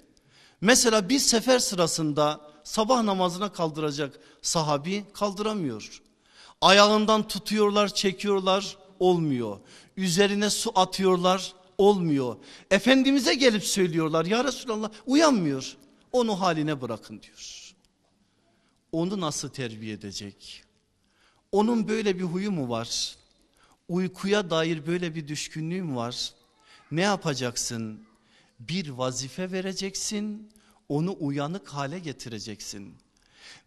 [0.61, 6.01] Mesela bir sefer sırasında sabah namazına kaldıracak sahabi kaldıramıyor.
[6.61, 9.59] Ayağından tutuyorlar çekiyorlar olmuyor.
[9.97, 12.35] Üzerine su atıyorlar olmuyor.
[12.71, 15.77] Efendimiz'e gelip söylüyorlar ya Resulallah uyanmıyor.
[16.11, 17.73] Onu haline bırakın diyor.
[18.91, 20.63] Onu nasıl terbiye edecek?
[21.51, 23.15] Onun böyle bir huyu mu var?
[23.89, 26.33] Uykuya dair böyle bir düşkünlüğüm var.
[26.91, 28.03] Ne yapacaksın?
[28.59, 30.51] Bir vazife vereceksin,
[30.89, 32.95] onu uyanık hale getireceksin.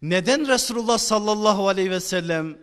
[0.01, 2.57] Neden Resulullah sallallahu aleyhi ve sellem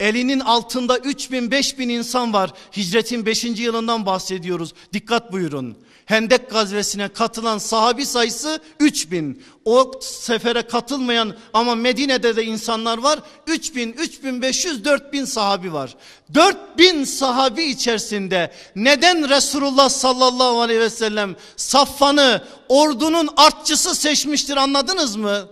[0.00, 2.50] elinin altında 3000 5000 insan var.
[2.76, 3.44] Hicretin 5.
[3.44, 4.74] yılından bahsediyoruz.
[4.92, 5.76] Dikkat buyurun.
[6.08, 9.42] Hendek gazvesine katılan sahabi sayısı 3000.
[9.64, 13.18] O sefere katılmayan ama Medine'de de insanlar var.
[13.46, 15.96] 3000, 3500, 4000 sahabi var.
[16.34, 25.48] 4000 sahabi içerisinde neden Resulullah sallallahu aleyhi ve sellem Saffan'ı ordunun artçısı seçmiştir anladınız mı?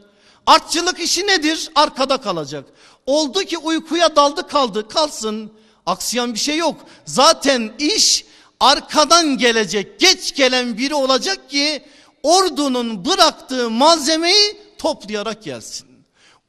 [0.46, 1.70] Artçılık işi nedir?
[1.74, 2.64] Arkada kalacak.
[3.07, 5.53] Oldu ki uykuya daldı kaldı kalsın.
[5.87, 6.81] Aksayan bir şey yok.
[7.05, 8.25] Zaten iş
[8.61, 11.83] arkadan gelecek geç gelen biri olacak ki
[12.23, 15.88] ordunun bıraktığı malzemeyi toplayarak gelsin.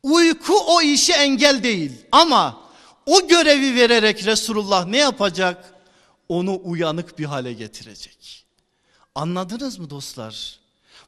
[0.04, 2.58] Uyku o işe engel değil ama
[3.06, 5.74] o görevi vererek Resulullah ne yapacak?
[6.30, 8.46] Onu uyanık bir hale getirecek.
[9.16, 10.60] Anladınız mı dostlar?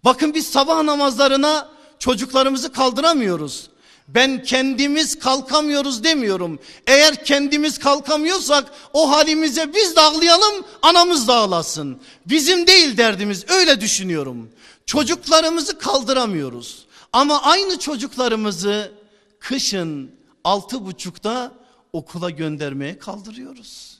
[0.06, 3.70] Bakın biz sabah namazlarına çocuklarımızı kaldıramıyoruz.
[4.16, 6.60] Ben kendimiz kalkamıyoruz demiyorum.
[6.88, 12.02] Eğer kendimiz kalkamıyorsak o halimize biz de ağlayalım anamız da ağlasın.
[12.26, 14.50] Bizim değil derdimiz öyle düşünüyorum.
[14.86, 16.86] Çocuklarımızı kaldıramıyoruz.
[17.14, 18.92] Ama aynı çocuklarımızı
[19.40, 20.12] kışın
[20.44, 21.52] altı buçukta
[21.94, 24.00] okula göndermeye kaldırıyoruz.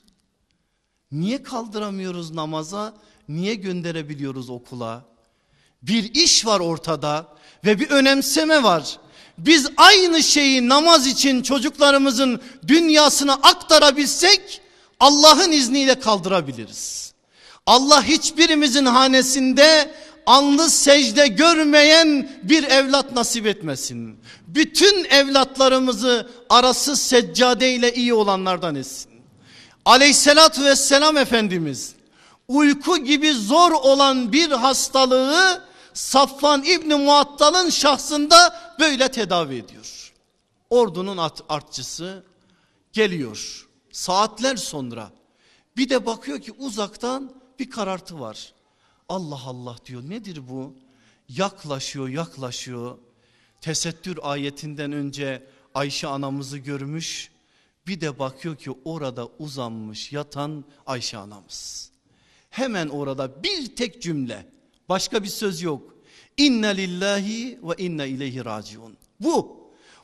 [1.12, 2.94] Niye kaldıramıyoruz namaza?
[3.28, 5.04] Niye gönderebiliyoruz okula?
[5.82, 7.26] Bir iş var ortada
[7.64, 8.98] ve bir önemseme var.
[9.46, 14.60] Biz aynı şeyi namaz için çocuklarımızın dünyasına aktarabilsek
[15.00, 17.12] Allah'ın izniyle kaldırabiliriz.
[17.66, 19.94] Allah hiçbirimizin hanesinde
[20.26, 24.16] anlı secde görmeyen bir evlat nasip etmesin.
[24.46, 29.10] Bütün evlatlarımızı arası seccade ile iyi olanlardan etsin.
[29.84, 31.92] Aleyhissalatü vesselam Efendimiz
[32.48, 40.12] uyku gibi zor olan bir hastalığı Safvan İbni Muattal'ın şahsında böyle tedavi ediyor.
[40.70, 42.24] Ordunun at, artçısı
[42.92, 45.12] geliyor saatler sonra
[45.76, 48.52] bir de bakıyor ki uzaktan bir karartı var.
[49.08, 50.74] Allah Allah diyor nedir bu?
[51.28, 52.98] Yaklaşıyor yaklaşıyor.
[53.60, 57.30] Tesettür ayetinden önce Ayşe anamızı görmüş.
[57.86, 61.90] Bir de bakıyor ki orada uzanmış yatan Ayşe anamız.
[62.50, 64.46] Hemen orada bir tek cümle
[64.90, 65.94] başka bir söz yok.
[66.36, 68.96] İnna lillahi ve inna ileyhi raciun.
[69.20, 69.60] Bu.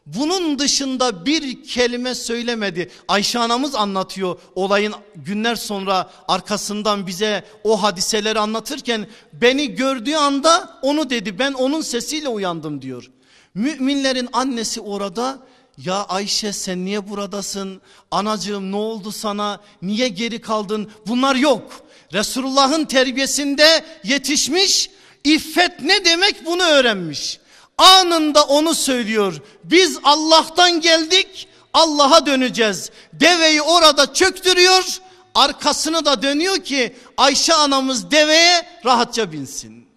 [0.06, 2.90] Bunun dışında bir kelime söylemedi.
[3.08, 11.10] Ayşe anamız anlatıyor olayın günler sonra arkasından bize o hadiseleri anlatırken beni gördüğü anda onu
[11.10, 13.10] dedi ben onun sesiyle uyandım diyor.
[13.54, 15.38] Müminlerin annesi orada
[15.78, 17.80] ya Ayşe sen niye buradasın?
[18.10, 19.60] Anacığım ne oldu sana?
[19.82, 20.90] Niye geri kaldın?
[21.06, 21.85] Bunlar yok.
[22.12, 24.90] Resulullah'ın terbiyesinde yetişmiş
[25.26, 27.38] İffet ne demek bunu öğrenmiş.
[27.78, 29.42] Anında onu söylüyor.
[29.64, 32.90] Biz Allah'tan geldik Allah'a döneceğiz.
[33.12, 34.98] Deveyi orada çöktürüyor.
[35.34, 39.88] Arkasını da dönüyor ki Ayşe anamız deveye rahatça binsin.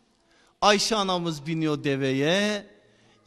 [0.61, 2.65] Ayşe anamız biniyor deveye.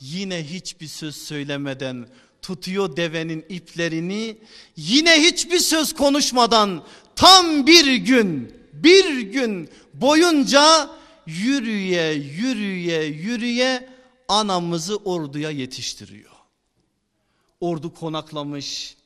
[0.01, 2.07] Yine hiçbir söz söylemeden
[2.43, 4.39] tutuyor devenin iplerini.
[4.77, 6.85] Yine hiçbir söz konuşmadan
[7.17, 10.91] tam bir gün bir gün boyunca
[11.27, 13.89] yürüye yürüye yürüye
[14.29, 16.33] anamızı orduya yetiştiriyor.
[17.61, 18.97] ordu konaklamış.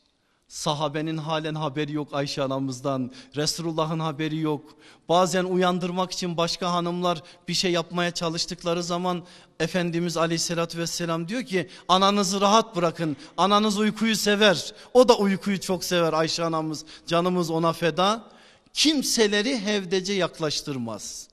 [0.48, 3.10] Sahabenin halen haberi yok Ayşe anamızdan.
[3.36, 4.76] Resulullah'ın haberi yok.
[5.08, 9.22] Bazen uyandırmak için başka hanımlar bir şey yapmaya çalıştıkları zaman
[9.60, 13.16] Efendimiz aleyhissalatü vesselam diyor ki ananızı rahat bırakın.
[13.36, 14.74] Ananız uykuyu sever.
[14.94, 16.84] O da uykuyu çok sever Ayşe anamız.
[17.06, 18.35] Canımız ona feda.
[18.76, 21.28] Kimseleri hevdece yaklaştırmaz.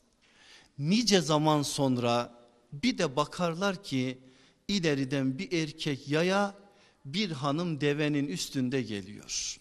[0.79, 2.33] Nice zaman sonra
[2.73, 4.17] bir de bakarlar ki
[4.67, 6.55] ileriden bir erkek yaya
[7.05, 9.59] bir hanım devenin üstünde geliyor.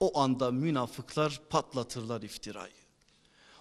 [0.00, 2.72] O anda münafıklar patlatırlar iftirayı.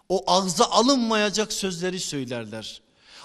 [0.09, 2.81] O ağza alınmayacak sözleri söylerler.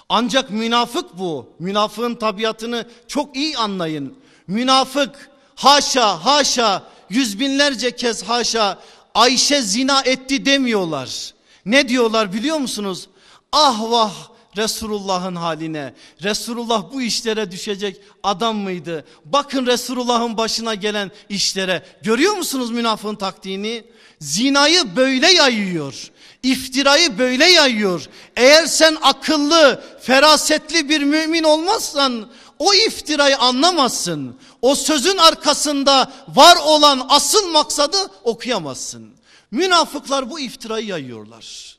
[0.08, 1.52] Ancak münafık bu.
[1.58, 4.18] Münafığın tabiatını çok iyi anlayın.
[4.46, 8.78] Münafık haşa haşa yüz binlerce kez haşa
[9.14, 11.34] Ayşe zina etti demiyorlar.
[11.66, 13.08] Ne diyorlar biliyor musunuz?
[13.52, 14.12] Ah vah
[14.56, 15.94] Resulullah'ın haline.
[16.22, 19.04] Resulullah bu işlere düşecek adam mıydı?
[19.24, 21.82] Bakın Resulullah'ın başına gelen işlere.
[22.02, 23.84] Görüyor musunuz münafığın taktiğini?
[24.20, 26.10] Zinayı böyle yayıyor.
[26.42, 28.06] İftirayı böyle yayıyor.
[28.36, 32.28] Eğer sen akıllı, ferasetli bir mümin olmazsan
[32.60, 34.36] o iftirayı anlamazsın.
[34.62, 39.14] O sözün arkasında var olan asıl maksadı okuyamazsın.
[39.50, 41.78] Münafıklar bu iftirayı yayıyorlar.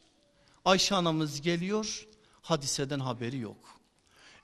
[0.65, 2.07] Ayşe anamız geliyor
[2.41, 3.57] hadiseden haberi yok.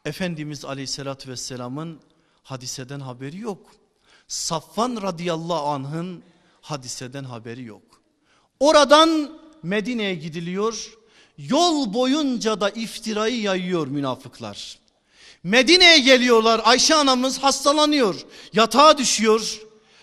[0.05, 1.99] Efendimiz aleyhissalatü vesselamın
[2.43, 3.71] hadiseden haberi yok.
[4.27, 6.23] Safvan radıyallahu anh'ın
[6.61, 7.83] hadiseden haberi yok.
[8.59, 10.97] Oradan Medine'ye gidiliyor.
[11.37, 14.79] Yol boyunca da iftirayı yayıyor münafıklar.
[15.43, 18.15] Medine'ye geliyorlar Ayşe anamız hastalanıyor.
[18.53, 19.61] Yatağa düşüyor.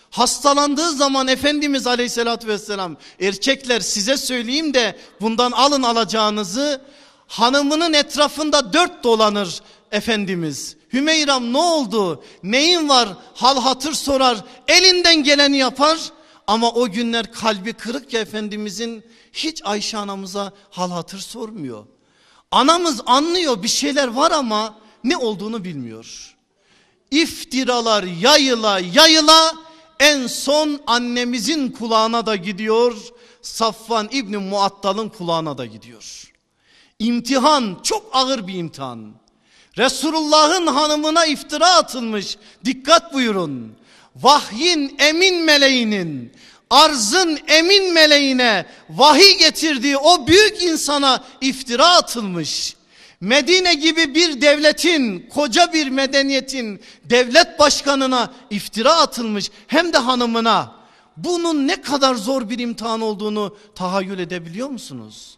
[0.09, 6.81] Hastalandığı zaman Efendimiz aleyhissalatü vesselam erkekler size söyleyeyim de bundan alın alacağınızı
[7.27, 9.61] hanımının etrafında dört dolanır
[9.91, 10.75] Efendimiz.
[10.93, 12.23] Hümeyram ne oldu?
[12.43, 13.09] Neyin var?
[13.35, 14.37] Hal hatır sorar.
[14.67, 15.97] Elinden geleni yapar.
[16.47, 21.85] Ama o günler kalbi kırık ya Efendimizin hiç Ayşe anamıza hal hatır sormuyor.
[22.51, 26.35] Anamız anlıyor bir şeyler var ama ne olduğunu bilmiyor.
[27.11, 29.55] İftiralar yayıla yayıla
[29.99, 32.95] en son annemizin kulağına da gidiyor.
[33.41, 36.31] Safvan İbni Muattal'ın kulağına da gidiyor.
[36.99, 39.13] İmtihan çok ağır bir imtihan.
[39.77, 42.37] Resulullah'ın hanımına iftira atılmış.
[42.65, 43.75] Dikkat buyurun.
[44.15, 46.33] Vahyin emin meleğinin
[46.69, 52.74] arzın emin meleğine vahiy getirdiği o büyük insana iftira atılmış.
[53.21, 60.75] Medine gibi bir devletin, koca bir medeniyetin devlet başkanına iftira atılmış hem de hanımına.
[61.17, 65.37] Bunun ne kadar zor bir imtihan olduğunu tahayyül edebiliyor musunuz?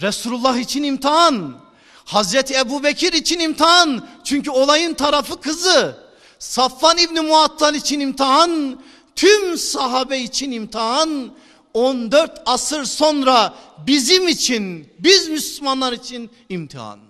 [0.00, 1.56] Resulullah için imtihan.
[2.04, 4.08] Hazreti Ebu Bekir için imtihan.
[4.24, 5.98] Çünkü olayın tarafı kızı.
[6.38, 8.80] Safvan İbni Muattal için imtihan.
[9.16, 11.30] Tüm sahabe için imtihan.
[11.74, 13.54] 14 asır sonra
[13.86, 17.07] bizim için, biz Müslümanlar için imtihan.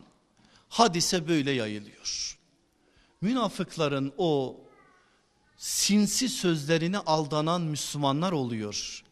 [0.78, 2.38] Hadise böyle yayılıyor.
[3.20, 4.56] Münafıkların o
[5.56, 9.04] sinsi sözlerine aldanan Müslümanlar oluyor.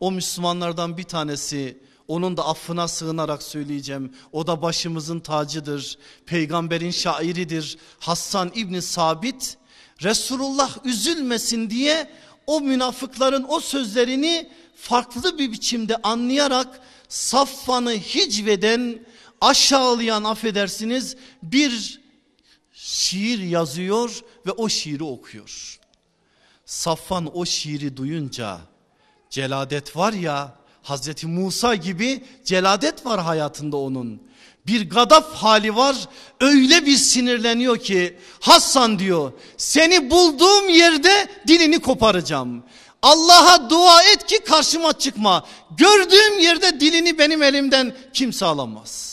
[0.00, 4.14] O Müslümanlardan bir tanesi onun da affına sığınarak söyleyeceğim.
[4.32, 5.98] O da başımızın tacıdır.
[6.26, 7.78] Peygamberin şairidir.
[7.98, 9.58] Hassan İbni Sabit
[10.02, 12.10] Resulullah üzülmesin diye
[12.46, 19.06] o münafıkların o sözlerini farklı bir biçimde anlayarak Safvan'ı hicveden
[19.42, 22.00] aşağılayan affedersiniz bir
[22.72, 25.78] şiir yazıyor ve o şiiri okuyor.
[26.66, 28.58] Safvan o şiiri duyunca
[29.30, 34.22] celadet var ya Hazreti Musa gibi celadet var hayatında onun.
[34.66, 35.96] Bir gadaf hali var
[36.40, 42.64] öyle bir sinirleniyor ki Hasan diyor seni bulduğum yerde dilini koparacağım.
[43.02, 45.46] Allah'a dua et ki karşıma çıkma.
[45.70, 49.11] Gördüğüm yerde dilini benim elimden kimse alamaz.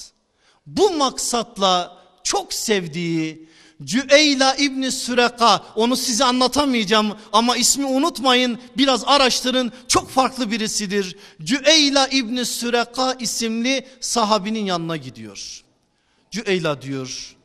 [0.77, 3.49] Bu maksatla çok sevdiği
[3.83, 11.17] Cüeyla İbni Süreka onu size anlatamayacağım ama ismi unutmayın biraz araştırın çok farklı birisidir.
[11.43, 15.63] Cüeyla İbni Süreka isimli sahabinin yanına gidiyor.
[16.31, 17.35] Cüeyla diyor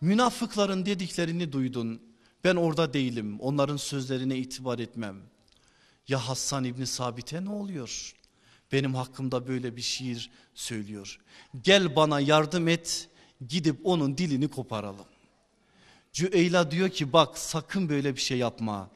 [0.00, 2.00] münafıkların dediklerini duydun
[2.44, 5.16] ben orada değilim onların sözlerine itibar etmem.
[6.08, 8.14] Ya Hassan İbni Sabit'e ne oluyor?
[8.72, 11.20] Benim hakkımda böyle bir şiir söylüyor.
[11.62, 13.08] Gel bana yardım et
[13.48, 15.06] gidip onun dilini koparalım.
[16.12, 18.88] Cüeyla diyor ki bak sakın böyle bir şey yapma.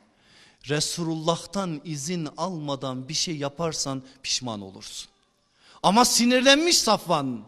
[0.68, 5.08] Resulullah'tan izin almadan bir şey yaparsan pişman olursun.
[5.82, 7.40] Ama sinirlenmiş Safvan.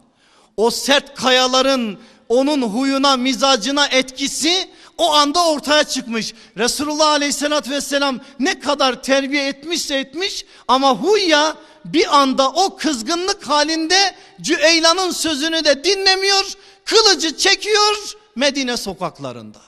[0.56, 1.98] O sert kayaların
[2.28, 6.34] onun huyuna mizacına etkisi o anda ortaya çıkmış.
[6.56, 11.56] Resulullah aleyhissalatü vesselam ne kadar terbiye etmişse etmiş ama Huyya
[11.92, 16.52] bir anda o kızgınlık halinde Cüeylan'ın sözünü de dinlemiyor.
[16.84, 19.60] Kılıcı çekiyor Medine sokaklarında.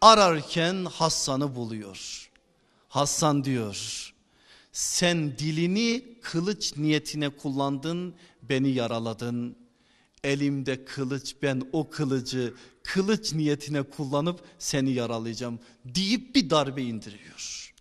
[0.00, 2.30] Ararken Hassan'ı buluyor.
[2.88, 4.10] Hassan diyor
[4.72, 9.56] sen dilini kılıç niyetine kullandın beni yaraladın.
[10.24, 17.74] Elimde kılıç ben o kılıcı kılıç niyetine kullanıp seni yaralayacağım deyip bir darbe indiriyor.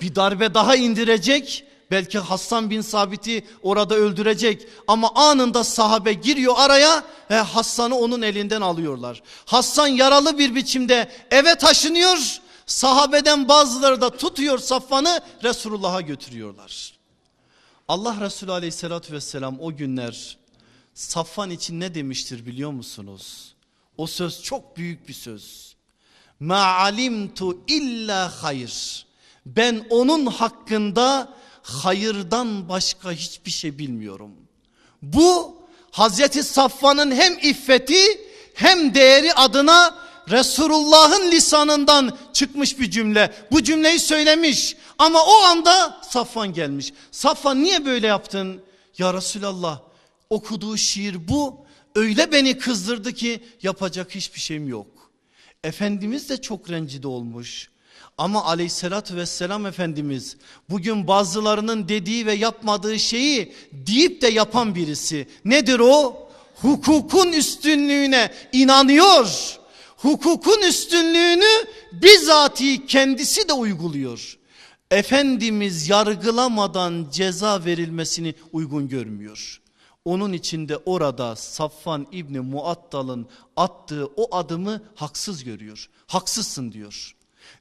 [0.00, 7.04] Bir darbe daha indirecek belki Hassan bin Sabit'i orada öldürecek ama anında sahabe giriyor araya
[7.30, 9.22] ve Hassan'ı onun elinden alıyorlar.
[9.44, 16.92] Hassan yaralı bir biçimde eve taşınıyor sahabeden bazıları da tutuyor Safvan'ı Resulullah'a götürüyorlar.
[17.88, 20.38] Allah Resulü aleyhissalatü vesselam o günler
[20.94, 23.54] Safvan için ne demiştir biliyor musunuz?
[23.96, 25.74] O söz çok büyük bir söz.
[26.40, 29.06] Ma alimtu illa hayır.
[29.46, 34.30] Ben onun hakkında hayırdan başka hiçbir şey bilmiyorum.
[35.02, 35.56] Bu
[35.90, 38.20] Hazreti Safvan'ın hem iffeti
[38.54, 39.98] hem değeri adına
[40.30, 43.34] Resulullah'ın lisanından çıkmış bir cümle.
[43.52, 46.92] Bu cümleyi söylemiş ama o anda Safvan gelmiş.
[47.10, 48.62] Safvan niye böyle yaptın?
[48.98, 49.80] Ya Resulallah
[50.30, 51.62] okuduğu şiir bu.
[51.94, 55.10] Öyle beni kızdırdı ki yapacak hiçbir şeyim yok.
[55.64, 57.70] Efendimiz de çok rencide olmuş.
[58.18, 60.36] Ama aleyhissalatü vesselam Efendimiz
[60.70, 65.28] bugün bazılarının dediği ve yapmadığı şeyi deyip de yapan birisi.
[65.44, 66.28] Nedir o?
[66.62, 69.56] Hukukun üstünlüğüne inanıyor.
[69.96, 74.38] Hukukun üstünlüğünü bizatihi kendisi de uyguluyor.
[74.90, 79.60] Efendimiz yargılamadan ceza verilmesini uygun görmüyor.
[80.04, 85.90] Onun içinde orada Safvan İbni Muattal'ın attığı o adımı haksız görüyor.
[86.06, 87.14] Haksızsın diyor.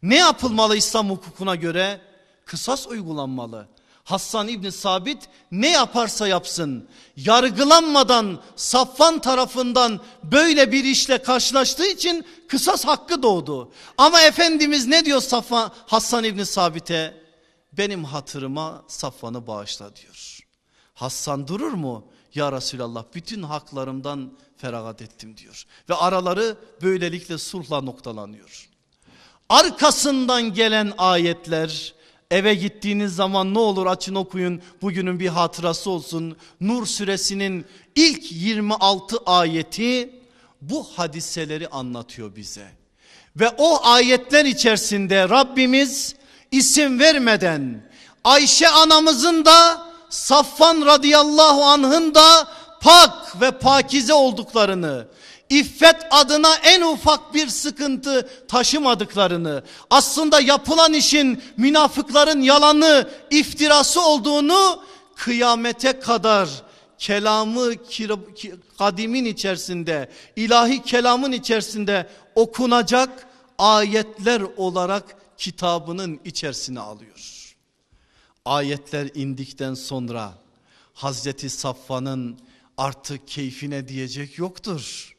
[0.04, 2.02] Ne yapılmalı İslam hukukuna göre?
[2.46, 3.68] Kısas uygulanmalı.
[4.04, 12.86] Hassan İbni Sabit ne yaparsa yapsın yargılanmadan Safvan tarafından böyle bir işle karşılaştığı için kısas
[12.86, 13.72] hakkı doğdu.
[13.98, 17.22] Ama Efendimiz ne diyor Safvan, Hassan İbni Sabit'e?
[17.74, 20.40] Benim hatırıma Safvan'ı bağışla diyor.
[20.94, 22.08] Hassan durur mu?
[22.36, 25.66] Ya Resulallah bütün haklarımdan feragat ettim diyor.
[25.90, 28.71] Ve araları böylelikle sulhla noktalanıyor.
[29.52, 31.94] Arkasından gelen ayetler
[32.32, 36.38] Eve gittiğiniz zaman ne olur açın okuyun bugünün bir hatırası olsun.
[36.62, 40.16] Nur suresinin ilk 26 ayeti
[40.62, 42.68] bu hadiseleri anlatıyor bize.
[43.36, 46.16] Ve o ayetler içerisinde Rabbimiz
[46.52, 47.92] isim vermeden
[48.24, 52.48] Ayşe anamızın da Safvan radıyallahu anh'ın da
[52.82, 55.08] pak ve pakize olduklarını
[55.52, 64.84] İffet adına en ufak bir sıkıntı taşımadıklarını, aslında yapılan işin münafıkların yalanı, iftirası olduğunu
[65.16, 66.50] kıyamete kadar
[66.98, 67.74] kelamı
[68.78, 73.28] kadimin içerisinde, ilahi kelamın içerisinde okunacak
[73.58, 77.56] ayetler olarak kitabının içerisine alıyor.
[78.46, 80.34] Ayetler indikten sonra
[80.94, 82.40] Hazreti Safvan'ın
[82.78, 85.16] artık keyfine diyecek yoktur.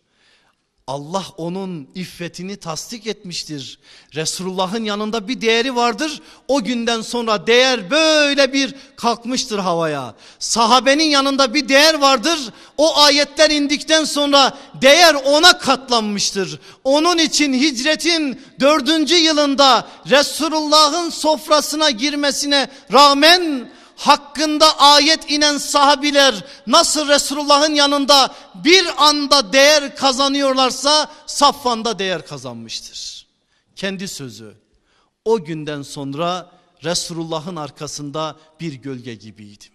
[0.87, 3.79] Allah onun iffetini tasdik etmiştir.
[4.15, 6.21] Resulullah'ın yanında bir değeri vardır.
[6.49, 10.15] O günden sonra değer böyle bir kalkmıştır havaya.
[10.39, 12.39] Sahabenin yanında bir değer vardır.
[12.77, 16.61] O ayetler indikten sonra değer ona katlanmıştır.
[16.85, 23.71] Onun için hicretin dördüncü yılında Resulullah'ın sofrasına girmesine rağmen
[24.03, 33.27] hakkında ayet inen sahabiler nasıl Resulullah'ın yanında bir anda değer kazanıyorlarsa Safvan'da değer kazanmıştır.
[33.77, 34.55] Kendi sözü
[35.25, 36.51] o günden sonra
[36.85, 39.73] Resulullah'ın arkasında bir gölge gibiydim.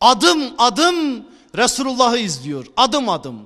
[0.00, 1.26] Adım adım
[1.56, 3.40] Resulullah'ı izliyor adım adım.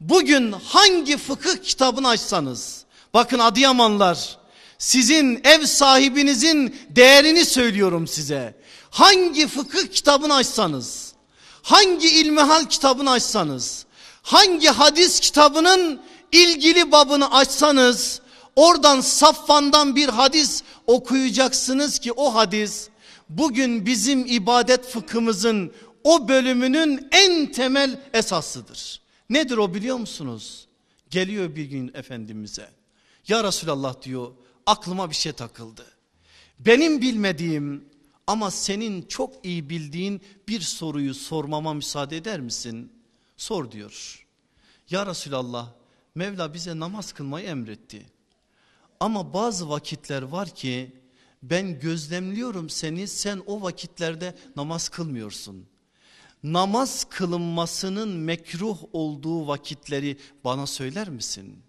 [0.00, 4.38] Bugün hangi fıkıh kitabını açsanız bakın Adıyamanlar
[4.78, 8.54] sizin ev sahibinizin değerini söylüyorum size
[8.98, 11.12] hangi fıkıh kitabını açsanız,
[11.62, 13.86] hangi ilmihal kitabını açsanız,
[14.22, 16.00] hangi hadis kitabının
[16.32, 18.20] ilgili babını açsanız,
[18.56, 22.88] oradan Safvan'dan bir hadis okuyacaksınız ki o hadis
[23.28, 25.72] bugün bizim ibadet fıkhımızın
[26.04, 29.00] o bölümünün en temel esasıdır.
[29.30, 30.66] Nedir o biliyor musunuz?
[31.10, 32.70] Geliyor bir gün Efendimiz'e.
[33.28, 34.32] Ya Resulallah diyor
[34.66, 35.84] aklıma bir şey takıldı.
[36.58, 37.87] Benim bilmediğim
[38.28, 42.92] ama senin çok iyi bildiğin bir soruyu sormama müsaade eder misin?
[43.36, 44.26] Sor diyor.
[44.90, 45.72] Ya Resulallah
[46.14, 48.06] Mevla bize namaz kılmayı emretti.
[49.00, 50.96] Ama bazı vakitler var ki
[51.42, 55.66] ben gözlemliyorum seni sen o vakitlerde namaz kılmıyorsun.
[56.42, 61.62] Namaz kılınmasının mekruh olduğu vakitleri bana söyler misin?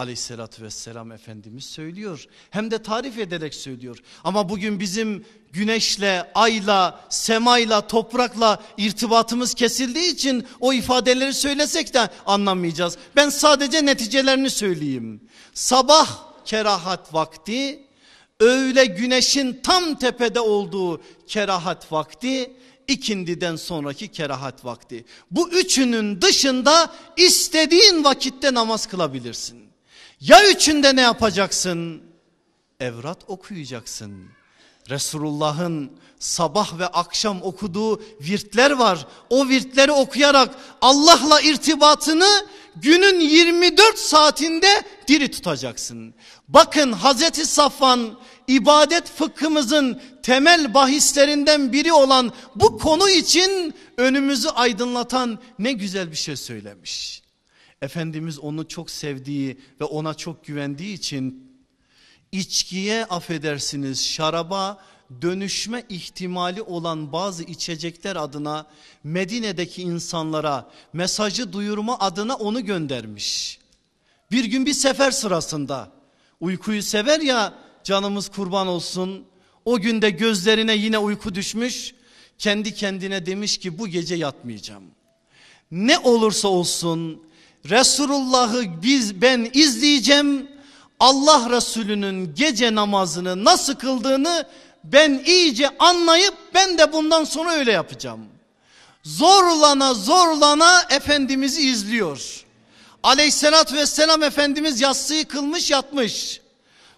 [0.00, 2.26] Aleyhissalatü vesselam Efendimiz söylüyor.
[2.50, 3.98] Hem de tarif ederek söylüyor.
[4.24, 12.98] Ama bugün bizim güneşle, ayla, semayla, toprakla irtibatımız kesildiği için o ifadeleri söylesek de anlamayacağız.
[13.16, 15.20] Ben sadece neticelerini söyleyeyim.
[15.54, 16.08] Sabah
[16.44, 17.86] kerahat vakti,
[18.40, 22.52] öğle güneşin tam tepede olduğu kerahat vakti,
[22.88, 25.04] ikindiden sonraki kerahat vakti.
[25.30, 29.69] Bu üçünün dışında istediğin vakitte namaz kılabilirsin.
[30.20, 32.02] Ya üçünde ne yapacaksın?
[32.80, 34.24] Evrat okuyacaksın.
[34.90, 39.06] Resulullah'ın sabah ve akşam okuduğu virtler var.
[39.30, 42.46] O virtleri okuyarak Allah'la irtibatını
[42.76, 46.14] günün 24 saatinde diri tutacaksın.
[46.48, 55.72] Bakın Hazreti Safvan ibadet fıkhımızın temel bahislerinden biri olan bu konu için önümüzü aydınlatan ne
[55.72, 57.22] güzel bir şey söylemiş.
[57.82, 61.50] Efendimiz onu çok sevdiği ve ona çok güvendiği için
[62.32, 64.84] içkiye affedersiniz şaraba
[65.22, 68.66] dönüşme ihtimali olan bazı içecekler adına
[69.04, 73.58] Medine'deki insanlara mesajı duyurma adına onu göndermiş.
[74.30, 75.92] Bir gün bir sefer sırasında
[76.40, 77.54] uykuyu sever ya
[77.84, 79.24] canımız kurban olsun.
[79.64, 81.94] O günde gözlerine yine uyku düşmüş.
[82.38, 84.84] Kendi kendine demiş ki bu gece yatmayacağım.
[85.70, 87.22] Ne olursa olsun
[87.68, 90.50] Resulullah'ı biz ben izleyeceğim.
[91.00, 94.46] Allah Resulü'nün gece namazını nasıl kıldığını
[94.84, 98.20] ben iyice anlayıp ben de bundan sonra öyle yapacağım.
[99.02, 102.44] Zorlana zorlana Efendimiz'i izliyor.
[103.02, 106.40] Aleyhissalatü vesselam Efendimiz yatsıyı kılmış yatmış.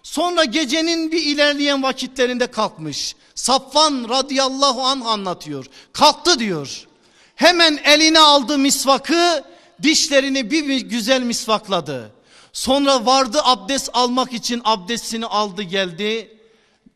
[0.03, 3.15] Sonra gecenin bir ilerleyen vakitlerinde kalkmış.
[3.35, 5.65] Safvan radıyallahu an anlatıyor.
[5.93, 6.87] Kalktı diyor.
[7.35, 9.43] Hemen eline aldı misvakı
[9.83, 12.11] dişlerini bir güzel misvakladı.
[12.53, 16.37] Sonra vardı abdest almak için abdestini aldı geldi.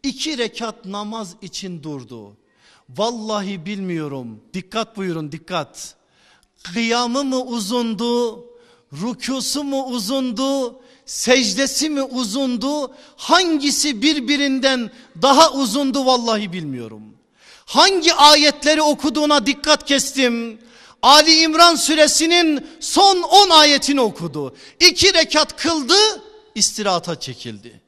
[0.03, 2.38] İki rekat namaz için durdu.
[2.89, 4.41] Vallahi bilmiyorum.
[4.53, 5.95] Dikkat buyurun dikkat.
[6.63, 8.45] Kıyamı mı uzundu?
[8.93, 10.81] Rükusu mu uzundu?
[11.05, 12.93] Secdesi mi uzundu?
[13.17, 17.03] Hangisi birbirinden daha uzundu vallahi bilmiyorum.
[17.65, 20.59] Hangi ayetleri okuduğuna dikkat kestim.
[21.01, 24.55] Ali İmran suresinin son 10 ayetini okudu.
[24.79, 25.93] İki rekat kıldı
[26.55, 27.81] istirahata çekildi.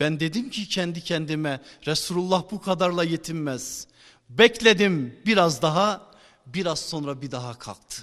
[0.00, 3.86] Ben dedim ki kendi kendime Resulullah bu kadarla yetinmez.
[4.28, 6.10] Bekledim biraz daha
[6.46, 8.02] biraz sonra bir daha kalktı.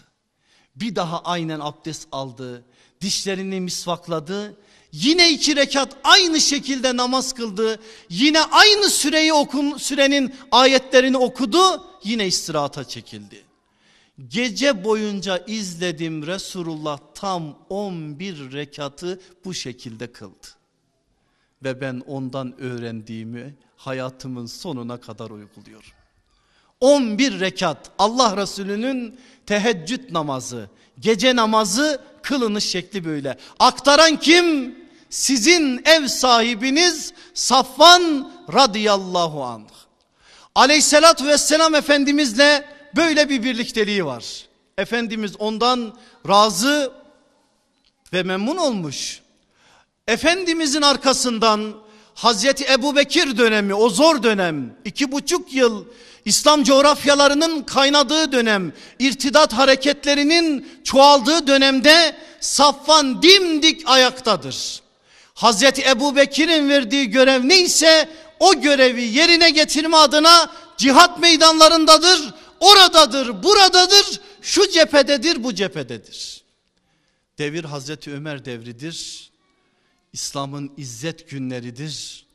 [0.75, 2.65] Bir daha aynen abdest aldı.
[3.01, 4.57] Dişlerini misvakladı.
[4.91, 7.79] Yine iki rekat aynı şekilde namaz kıldı.
[8.09, 11.85] Yine aynı süreyi okun, sürenin ayetlerini okudu.
[12.03, 13.50] Yine istirahata çekildi.
[14.27, 20.47] Gece boyunca izledim Resulullah tam 11 rekatı bu şekilde kıldı.
[21.63, 25.89] Ve ben ondan öğrendiğimi hayatımın sonuna kadar uyguluyorum.
[26.79, 30.69] 11 rekat Allah Resulü'nün teheccüd namazı,
[30.99, 33.37] gece namazı kılınış şekli böyle.
[33.59, 34.75] Aktaran kim?
[35.09, 39.69] Sizin ev sahibiniz Safvan radıyallahu anh.
[40.55, 44.25] Aleyhissalatü vesselam Efendimizle böyle bir birlikteliği var.
[44.77, 46.91] Efendimiz ondan razı
[48.13, 49.21] ve memnun olmuş.
[50.07, 51.73] Efendimizin arkasından
[52.15, 55.85] Hazreti Ebu Bekir dönemi o zor dönem iki buçuk yıl
[56.25, 64.81] İslam coğrafyalarının kaynadığı dönem irtidat hareketlerinin çoğaldığı dönemde Safvan dimdik ayaktadır.
[65.33, 74.21] Hazreti Ebu Bekir'in verdiği görev neyse o görevi yerine getirme adına cihat meydanlarındadır oradadır, buradadır,
[74.41, 76.43] şu cephededir, bu cephededir.
[77.37, 79.29] Devir Hazreti Ömer devridir.
[80.13, 82.25] İslam'ın izzet günleridir.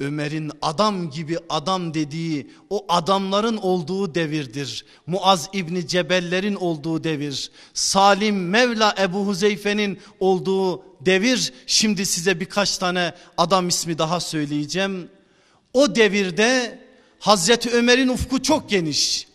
[0.00, 4.84] Ömer'in adam gibi adam dediği o adamların olduğu devirdir.
[5.06, 7.50] Muaz İbni Cebeller'in olduğu devir.
[7.74, 11.52] Salim Mevla Ebu Huzeyfe'nin olduğu devir.
[11.66, 15.10] Şimdi size birkaç tane adam ismi daha söyleyeceğim.
[15.72, 16.78] O devirde
[17.18, 19.29] Hazreti Ömer'in ufku çok geniş.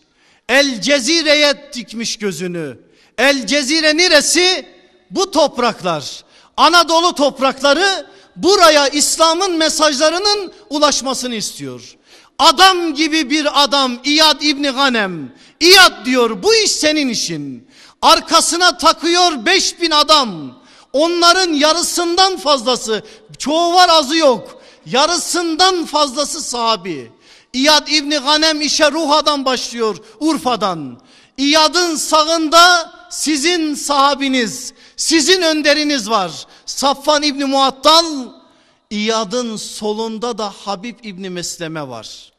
[0.48, 2.78] El Cezire'ye dikmiş gözünü.
[3.18, 4.66] El Cezire neresi?
[5.10, 6.24] Bu topraklar.
[6.56, 11.96] Anadolu toprakları buraya İslam'ın mesajlarının ulaşmasını istiyor.
[12.38, 15.32] Adam gibi bir adam İyad İbni Ganem.
[15.60, 17.68] İyad diyor bu iş senin işin.
[18.02, 20.56] Arkasına takıyor beş bin adam.
[20.92, 23.02] onların yarısından fazlası
[23.38, 27.12] çoğu var azı yok yarısından fazlası sahabi.
[27.56, 31.00] İyad İbni Ganem işe Ruha'dan başlıyor Urfa'dan.
[31.36, 36.46] İyad'ın sağında sizin sahabiniz, sizin önderiniz var.
[36.66, 38.04] Safvan İbni Muattal,
[38.90, 42.32] İyad'ın solunda da Habib İbni Mesleme var.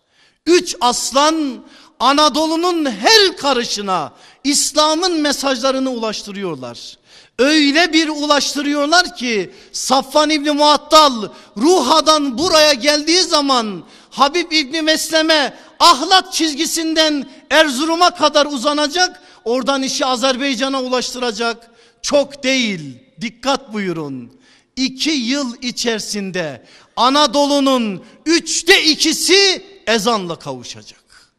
[0.46, 1.64] Üç aslan
[2.00, 4.12] Anadolu'nun her karışına
[4.44, 6.98] İslam'ın mesajlarını ulaştırıyorlar.
[7.40, 16.34] Öyle bir ulaştırıyorlar ki Safvan İbni Muattal Ruha'dan buraya geldiği zaman Habib İbni Mesleme ahlak
[16.34, 19.22] çizgisinden Erzurum'a kadar uzanacak.
[19.46, 21.72] Oradan işi Azerbaycan'a ulaştıracak.
[22.02, 24.40] Çok değil dikkat buyurun.
[24.76, 26.66] İki yıl içerisinde
[26.96, 31.32] Anadolu'nun üçte ikisi ezanla kavuşacak.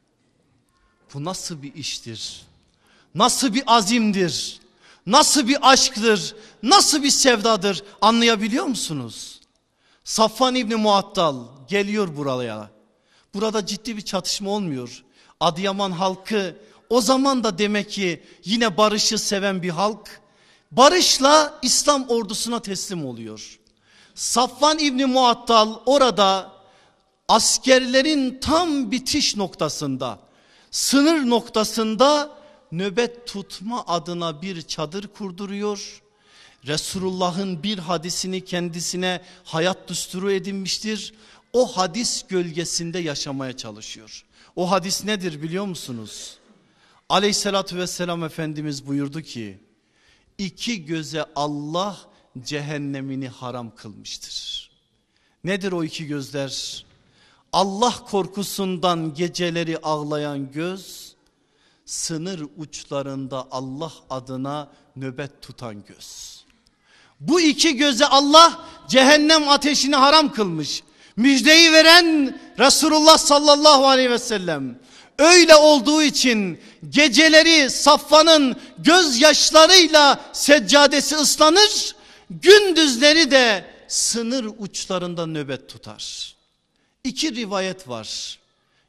[1.14, 2.42] Bu nasıl bir iştir?
[3.14, 4.61] Nasıl bir azimdir?
[5.09, 6.34] Nasıl bir aşktır?
[6.62, 7.84] Nasıl bir sevdadır?
[8.00, 9.40] Anlayabiliyor musunuz?
[10.04, 12.70] Safvan İbni Muattal geliyor buraya.
[13.34, 15.04] Burada ciddi bir çatışma olmuyor.
[15.40, 16.56] Adıyaman halkı
[16.90, 20.20] o zaman da demek ki yine barışı seven bir halk.
[20.70, 23.59] Barışla İslam ordusuna teslim oluyor.
[24.14, 26.52] Safvan İbni Muattal orada
[27.28, 30.18] askerlerin tam bitiş noktasında,
[30.70, 32.38] sınır noktasında
[32.73, 36.03] nöbet tutma adına bir çadır kurduruyor.
[36.66, 41.14] Resulullah'ın bir hadisini kendisine hayat düsturu edinmiştir.
[41.53, 44.25] O hadis gölgesinde yaşamaya çalışıyor.
[44.57, 46.39] O hadis nedir biliyor musunuz?
[47.09, 49.59] Aleyhissalatü vesselam Efendimiz buyurdu ki
[50.39, 51.99] iki göze Allah
[52.43, 54.71] cehennemini haram kılmıştır.
[55.45, 56.85] Nedir o iki gözler?
[57.53, 61.14] Allah korkusundan geceleri ağlayan göz,
[61.89, 66.45] sınır uçlarında Allah adına nöbet tutan göz.
[67.20, 70.82] Bu iki göze Allah cehennem ateşini haram kılmış.
[71.16, 74.78] Müjdeyi veren Resulullah sallallahu aleyhi ve sellem.
[75.18, 81.97] Öyle olduğu için geceleri Safvan'ın gözyaşlarıyla seccadesi ıslanır.
[82.30, 86.34] Gündüzleri de sınır uçlarında nöbet tutar.
[87.05, 88.39] İki rivayet var.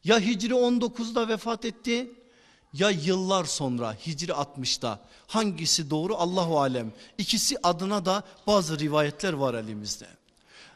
[0.03, 2.11] Ya Hicri 19'da vefat etti
[2.73, 6.93] ya yıllar sonra Hicri 60'da hangisi doğru Allahu alem.
[7.17, 10.07] İkisi adına da bazı rivayetler var elimizde.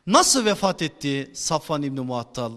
[0.07, 2.51] Nasıl vefat etti Safvan İbni Muattal?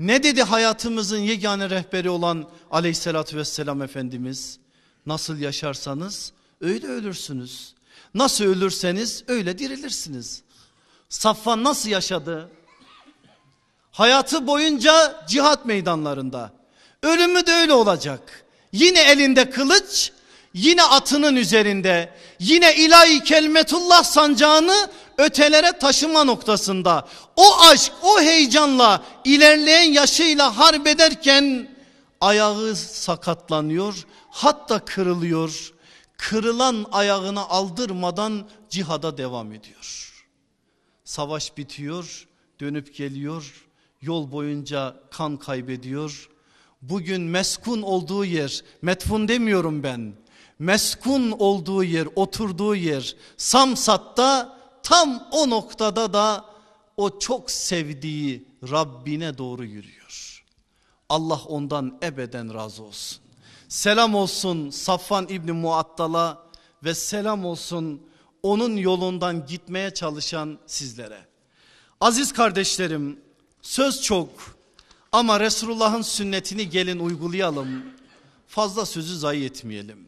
[0.00, 4.58] Ne dedi hayatımızın yegane rehberi olan aleyhissalatü vesselam Efendimiz?
[5.06, 7.74] Nasıl yaşarsanız öyle ölürsünüz.
[8.14, 10.42] Nasıl ölürseniz öyle dirilirsiniz.
[11.08, 12.50] Safvan nasıl yaşadı?
[13.92, 16.52] Hayatı boyunca cihat meydanlarında.
[17.02, 18.43] Ölümü de öyle olacak.
[18.74, 20.12] Yine elinde kılıç,
[20.54, 27.08] yine atının üzerinde, yine ilahi kelmetullah sancağını ötelere taşıma noktasında.
[27.36, 31.68] O aşk, o heyecanla ilerleyen yaşıyla harp ederken
[32.20, 35.72] ayağı sakatlanıyor, hatta kırılıyor.
[36.16, 40.12] Kırılan ayağını aldırmadan cihada devam ediyor.
[41.04, 42.26] Savaş bitiyor,
[42.60, 43.66] dönüp geliyor,
[44.02, 46.28] yol boyunca kan kaybediyor.
[46.88, 50.14] Bugün meskun olduğu yer, metfun demiyorum ben.
[50.58, 56.44] Meskun olduğu yer, oturduğu yer Samsat'ta tam o noktada da
[56.96, 60.44] o çok sevdiği Rabbine doğru yürüyor.
[61.08, 63.18] Allah ondan ebeden razı olsun.
[63.68, 66.42] Selam olsun Safvan İbni Muattal'a
[66.84, 68.02] ve selam olsun
[68.42, 71.26] onun yolundan gitmeye çalışan sizlere.
[72.00, 73.20] Aziz kardeşlerim
[73.62, 74.53] söz çok
[75.14, 77.82] ama Resulullah'ın sünnetini gelin uygulayalım.
[78.48, 80.06] Fazla sözü zayi etmeyelim.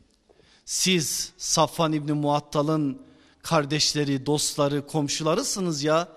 [0.64, 2.98] Siz Safvan İbni Muattal'ın
[3.42, 6.09] kardeşleri, dostları, komşularısınız ya.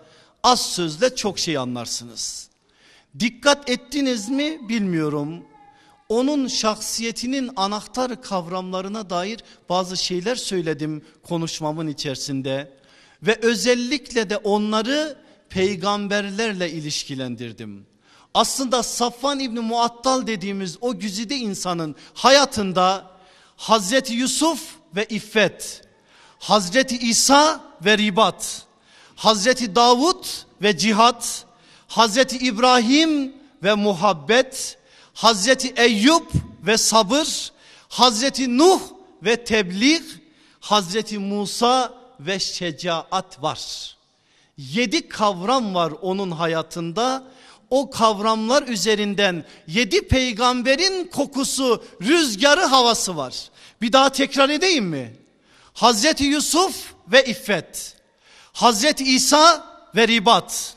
[0.44, 2.50] Az sözle çok şey anlarsınız.
[3.20, 5.44] Dikkat ettiniz mi bilmiyorum.
[6.10, 12.72] Onun şahsiyetinin anahtar kavramlarına dair bazı şeyler söyledim konuşmamın içerisinde.
[13.24, 15.18] Ve özellikle de onları
[15.50, 17.89] peygamberlerle ilişkilendirdim.
[18.34, 23.12] Aslında Safvan İbni Muattal dediğimiz o güzide insanın hayatında
[23.58, 24.62] Hazreti Yusuf
[24.96, 25.82] ve İffet,
[26.40, 28.64] Hazreti İsa ve ribat,
[29.16, 30.26] Hazreti Davud
[30.62, 31.46] ve cihat,
[31.88, 34.78] Hazreti İbrahim ve muhabbet,
[35.14, 36.32] Hazreti Eyüp
[36.66, 37.52] ve sabır,
[37.90, 38.82] Hazreti Nuh
[39.24, 40.02] ve tebliğ,
[40.60, 43.96] Hazreti Musa ve şecaat var.
[44.58, 47.24] Yedi kavram var onun hayatında.
[47.70, 53.50] O kavramlar üzerinden yedi peygamberin kokusu, rüzgarı, havası var.
[53.82, 55.16] Bir daha tekrar edeyim mi?
[55.74, 57.96] Hazreti Yusuf ve iffet.
[58.54, 59.66] Hazreti İsa
[59.96, 60.76] ve ribat.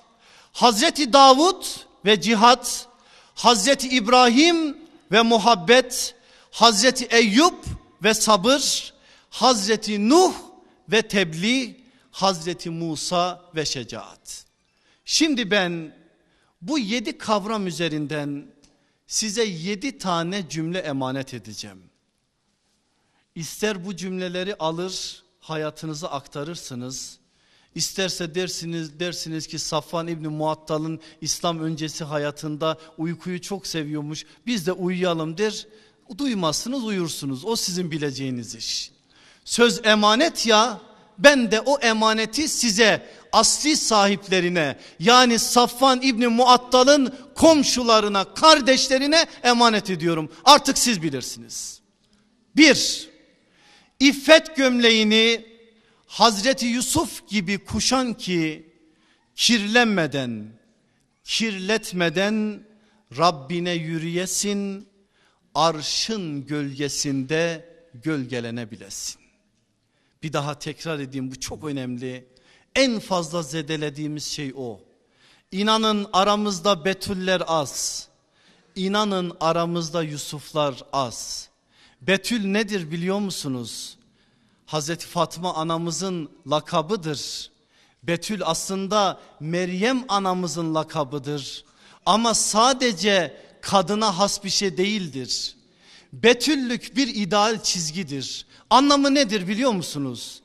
[0.52, 1.64] Hazreti Davud
[2.04, 2.86] ve cihat.
[3.34, 4.78] Hazreti İbrahim
[5.12, 6.14] ve muhabbet.
[6.50, 7.64] Hazreti Eyüp
[8.02, 8.92] ve sabır.
[9.30, 10.32] Hazreti Nuh
[10.88, 11.82] ve tebliğ.
[12.10, 14.44] Hazreti Musa ve şecaat.
[15.04, 16.01] Şimdi ben
[16.62, 18.46] bu yedi kavram üzerinden
[19.06, 21.82] size yedi tane cümle emanet edeceğim.
[23.34, 27.18] İster bu cümleleri alır hayatınıza aktarırsınız.
[27.74, 34.26] İsterse dersiniz dersiniz ki Safvan İbni Muattal'ın İslam öncesi hayatında uykuyu çok seviyormuş.
[34.46, 35.66] Biz de uyuyalım der.
[36.18, 37.44] Duymazsınız uyursunuz.
[37.44, 38.92] O sizin bileceğiniz iş.
[39.44, 40.80] Söz emanet ya
[41.18, 50.32] ben de o emaneti size asli sahiplerine yani Safvan İbni Muattal'ın komşularına kardeşlerine emanet ediyorum.
[50.44, 51.80] Artık siz bilirsiniz.
[52.56, 53.08] Bir,
[54.00, 55.46] İffet gömleğini
[56.06, 58.72] Hazreti Yusuf gibi kuşan ki
[59.34, 60.46] kirlenmeden,
[61.24, 62.66] kirletmeden
[63.18, 64.88] Rabbine yürüyesin,
[65.54, 69.21] arşın gölgesinde gölgelenebilesin.
[70.22, 72.28] Bir daha tekrar edeyim bu çok önemli.
[72.74, 74.80] En fazla zedelediğimiz şey o.
[75.52, 78.08] İnanın aramızda Betüller az.
[78.76, 81.48] İnanın aramızda Yusuflar az.
[82.00, 83.96] Betül nedir biliyor musunuz?
[84.66, 87.50] Hazreti Fatma anamızın lakabıdır.
[88.02, 91.64] Betül aslında Meryem anamızın lakabıdır.
[92.06, 95.56] Ama sadece kadına has bir şey değildir.
[96.12, 98.46] Betüllük bir ideal çizgidir.
[98.72, 100.40] Anlamı nedir biliyor musunuz?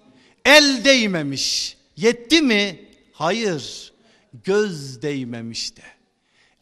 [0.46, 1.78] El değmemiş.
[1.98, 2.80] Yetti mi?
[3.14, 3.94] Hayır.
[4.44, 5.82] Göz değmemiş de.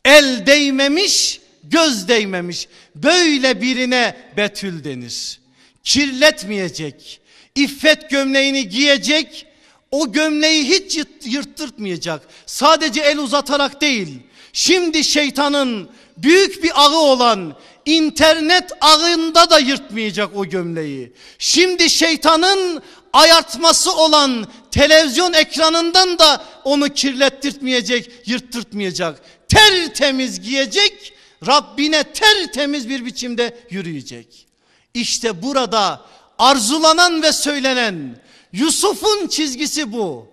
[0.05, 2.67] El değmemiş, göz değmemiş.
[2.95, 5.39] Böyle birine betül denir.
[5.83, 7.21] Kirletmeyecek.
[7.55, 9.45] İffet gömleğini giyecek.
[9.91, 12.27] O gömleği hiç yırttırtmayacak.
[12.45, 14.19] Sadece el uzatarak değil.
[14.53, 17.55] Şimdi şeytanın büyük bir ağı olan
[17.85, 21.13] internet ağında da yırtmayacak o gömleği.
[21.39, 22.81] Şimdi şeytanın
[23.13, 29.21] ayartması olan televizyon ekranından da onu kirlettirtmeyecek, yırttırtmayacak.
[29.47, 31.13] Tertemiz giyecek,
[31.47, 34.47] Rabbine tertemiz bir biçimde yürüyecek.
[34.93, 36.01] İşte burada
[36.39, 38.21] arzulanan ve söylenen
[38.53, 40.27] Yusuf'un çizgisi bu.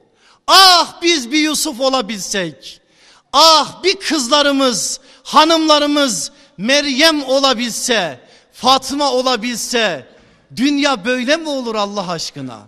[0.46, 2.80] Ah biz bir Yusuf olabilsek.
[3.32, 8.20] Ah bir kızlarımız, hanımlarımız Meryem olabilse,
[8.53, 10.07] Fatma olabilse
[10.57, 12.59] dünya böyle mi olur Allah aşkına?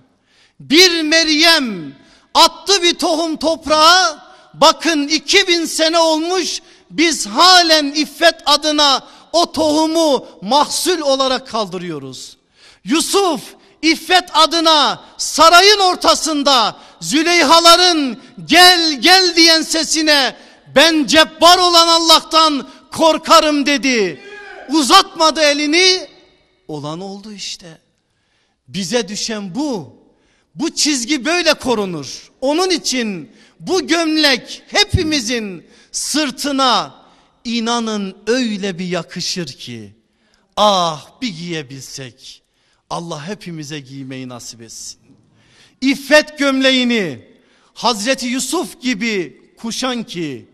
[0.61, 1.95] Bir Meryem
[2.35, 4.25] attı bir tohum toprağa
[4.55, 6.61] bakın 2000 sene olmuş
[6.91, 12.37] biz halen iffet adına o tohumu mahsul olarak kaldırıyoruz.
[12.85, 13.41] Yusuf
[13.83, 20.37] iffet adına sarayın ortasında Züleyhaların gel gel diyen sesine
[20.77, 24.21] ben cebbar olan Allah'tan korkarım dedi.
[24.69, 26.07] Uzatmadı elini
[26.69, 27.79] olan oldu işte.
[28.69, 29.97] Bize düşen bu.
[30.55, 32.31] Bu çizgi böyle korunur.
[32.41, 33.31] Onun için
[33.61, 36.95] bu gömlek hepimizin sırtına
[37.45, 39.95] inanın öyle bir yakışır ki.
[40.57, 42.43] Ah bir giyebilsek.
[42.91, 45.01] Allah hepimize giymeyi nasip etsin.
[45.81, 47.29] İffet gömleğini
[47.75, 50.47] Hazreti Yusuf gibi kuşan ki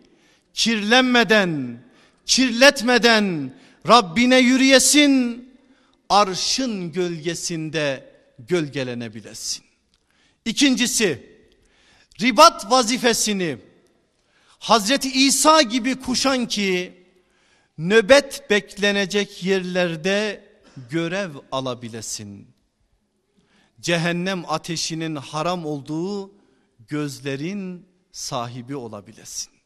[0.54, 1.82] kirlenmeden,
[2.30, 3.54] kirletmeden
[3.88, 5.48] Rabbine yürüyesin,
[6.08, 9.64] arşın gölgesinde gölgelenebilesin.
[10.44, 11.36] İkincisi,
[12.20, 13.58] ribat vazifesini
[14.58, 17.04] Hazreti İsa gibi kuşan ki
[17.78, 20.44] nöbet beklenecek yerlerde
[20.90, 22.48] görev alabilesin.
[23.80, 26.34] Cehennem ateşinin haram olduğu
[26.88, 29.59] gözlerin sahibi olabilesin.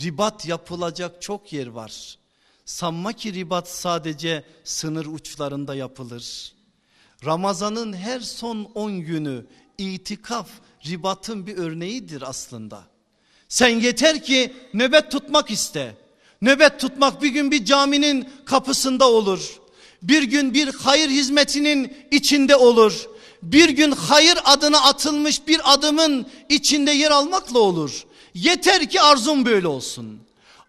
[0.00, 2.18] Ribat yapılacak çok yer var.
[2.64, 6.52] Sanma ki ribat sadece sınır uçlarında yapılır.
[7.24, 9.46] Ramazanın her son 10 günü
[9.78, 10.48] itikaf
[10.86, 12.84] ribatın bir örneğidir aslında.
[13.48, 15.96] Sen yeter ki nöbet tutmak iste.
[16.42, 19.60] Nöbet tutmak bir gün bir caminin kapısında olur.
[20.02, 23.08] Bir gün bir hayır hizmetinin içinde olur.
[23.42, 28.05] Bir gün hayır adına atılmış bir adımın içinde yer almakla olur.
[28.36, 30.20] Yeter ki arzun böyle olsun.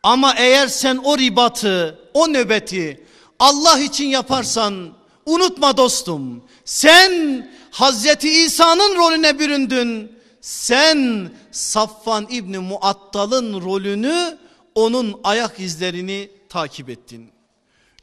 [0.03, 3.03] Ama eğer sen o ribatı, o nöbeti
[3.39, 4.93] Allah için yaparsan
[5.25, 6.43] unutma dostum.
[6.65, 10.11] Sen Hazreti İsa'nın rolüne büründün.
[10.41, 14.37] Sen Safvan İbni Muattal'ın rolünü
[14.75, 17.31] onun ayak izlerini takip ettin.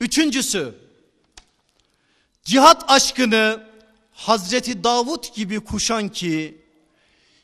[0.01, 0.75] Üçüncüsü
[2.45, 3.63] cihat aşkını
[4.13, 6.64] Hazreti Davut gibi kuşan ki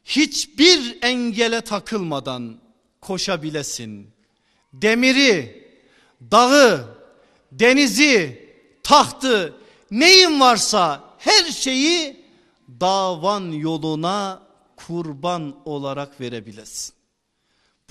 [0.05, 2.57] hiçbir engele takılmadan
[3.01, 4.11] koşabilesin.
[4.73, 5.69] Demiri,
[6.31, 6.99] dağı,
[7.53, 8.49] denizi,
[8.83, 9.55] tahtı,
[9.91, 12.25] neyin varsa her şeyi
[12.81, 14.43] davan yoluna
[14.77, 16.95] kurban olarak verebilesin.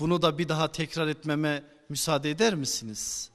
[0.00, 3.30] Bunu da bir daha tekrar etmeme müsaade eder misiniz?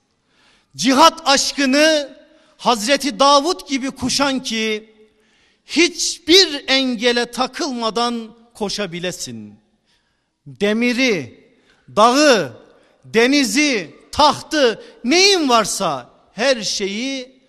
[0.76, 2.17] Cihat aşkını
[2.57, 4.95] Hazreti Davut gibi kuşan ki
[5.65, 9.56] hiçbir engele takılmadan koşabilesin.
[10.47, 11.45] Demiri,
[11.95, 12.62] dağı,
[13.06, 17.41] denizi, tahtı neyin varsa her şeyi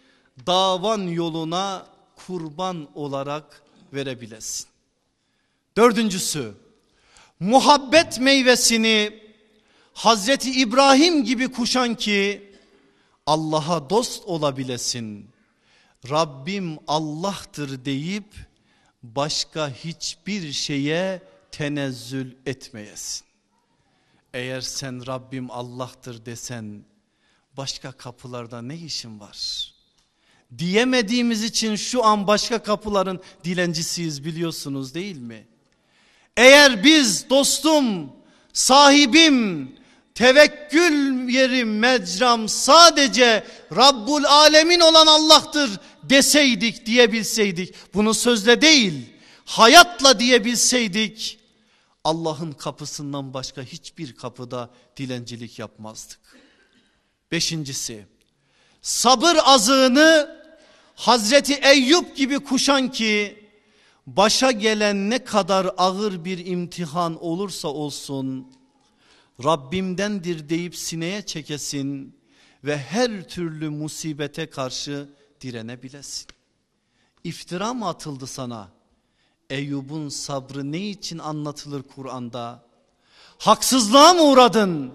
[0.46, 1.86] davan yoluna
[2.26, 4.66] kurban olarak verebilesin.
[5.76, 6.54] Dördüncüsü
[7.40, 9.26] muhabbet meyvesini
[9.92, 12.52] Hazreti İbrahim gibi kuşan ki
[13.26, 15.30] Allah'a dost olabilesin.
[16.10, 18.34] Rabbim Allah'tır deyip
[19.14, 23.26] başka hiçbir şeye tenezzül etmeyesin.
[24.34, 26.84] Eğer sen Rabbim Allah'tır desen
[27.56, 29.72] başka kapılarda ne işin var?
[30.58, 35.46] Diyemediğimiz için şu an başka kapıların dilencisiyiz biliyorsunuz değil mi?
[36.36, 38.12] Eğer biz dostum,
[38.52, 39.72] sahibim,
[40.16, 43.46] tevekkül yerim, mecram sadece
[43.76, 47.74] Rabbul Alemin olan Allah'tır deseydik, diyebilseydik.
[47.94, 49.06] Bunu sözle değil,
[49.44, 51.38] hayatla diyebilseydik.
[52.04, 56.18] Allah'ın kapısından başka hiçbir kapıda dilencilik yapmazdık.
[57.32, 58.06] Beşincisi,
[58.82, 60.36] sabır azığını
[60.94, 63.44] Hazreti Eyüp gibi kuşan ki
[64.06, 68.55] başa gelen ne kadar ağır bir imtihan olursa olsun
[69.44, 72.18] Rabbimdendir deyip sineye çekesin
[72.64, 75.08] ve her türlü musibete karşı
[75.40, 76.26] direnebilesin.
[77.24, 78.68] İftira mı atıldı sana?
[79.50, 82.64] Eyyub'un sabrı ne için anlatılır Kur'an'da?
[83.38, 84.92] Haksızlığa mı uğradın?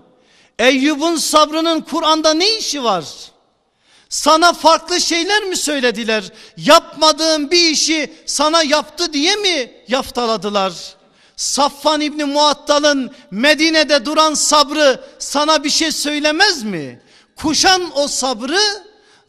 [0.59, 3.31] Eyyub'un sabrının Kur'an'da ne işi var?
[4.09, 6.31] Sana farklı şeyler mi söylediler?
[6.57, 10.95] Yapmadığın bir işi sana yaptı diye mi yaftaladılar?
[11.41, 17.01] Safvan İbni Muattal'ın Medine'de duran sabrı sana bir şey söylemez mi?
[17.35, 18.59] Kuşan o sabrı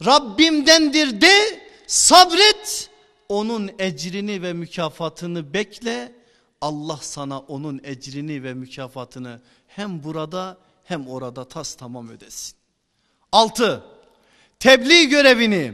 [0.05, 2.89] Rabbimdendir de sabret
[3.29, 6.11] onun ecrini ve mükafatını bekle.
[6.61, 12.55] Allah sana onun ecrini ve mükafatını hem burada hem orada tas tamam ödesin.
[13.31, 13.83] Altı,
[14.59, 15.73] tebliğ görevini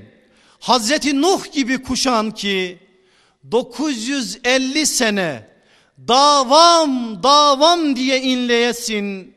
[0.60, 2.80] Hazreti Nuh gibi kuşan ki
[3.52, 5.59] 950 sene
[6.08, 9.36] davam davam diye inleyesin.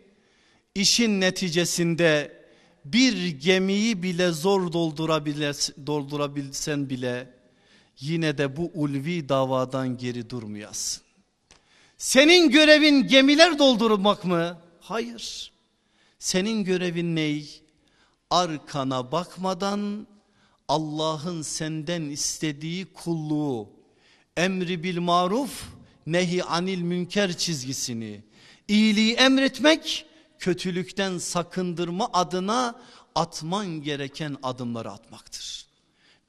[0.74, 2.42] İşin neticesinde
[2.84, 4.72] bir gemiyi bile zor
[5.86, 7.34] doldurabilsen bile
[8.00, 11.02] yine de bu ulvi davadan geri durmayasın.
[11.98, 14.58] Senin görevin gemiler doldurmak mı?
[14.80, 15.52] Hayır.
[16.18, 17.62] Senin görevin ney?
[18.30, 20.06] Arkana bakmadan
[20.68, 23.68] Allah'ın senden istediği kulluğu,
[24.36, 25.64] emri bil maruf,
[26.06, 28.22] nehi anil münker çizgisini,
[28.68, 30.06] iyiliği emretmek,
[30.38, 32.80] kötülükten sakındırma adına
[33.14, 35.66] atman gereken adımları atmaktır.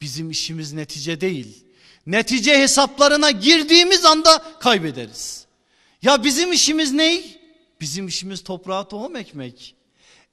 [0.01, 1.65] Bizim işimiz netice değil.
[2.07, 5.45] Netice hesaplarına girdiğimiz anda kaybederiz.
[6.01, 7.23] Ya bizim işimiz ne?
[7.81, 9.75] Bizim işimiz toprağa tohum ekmek.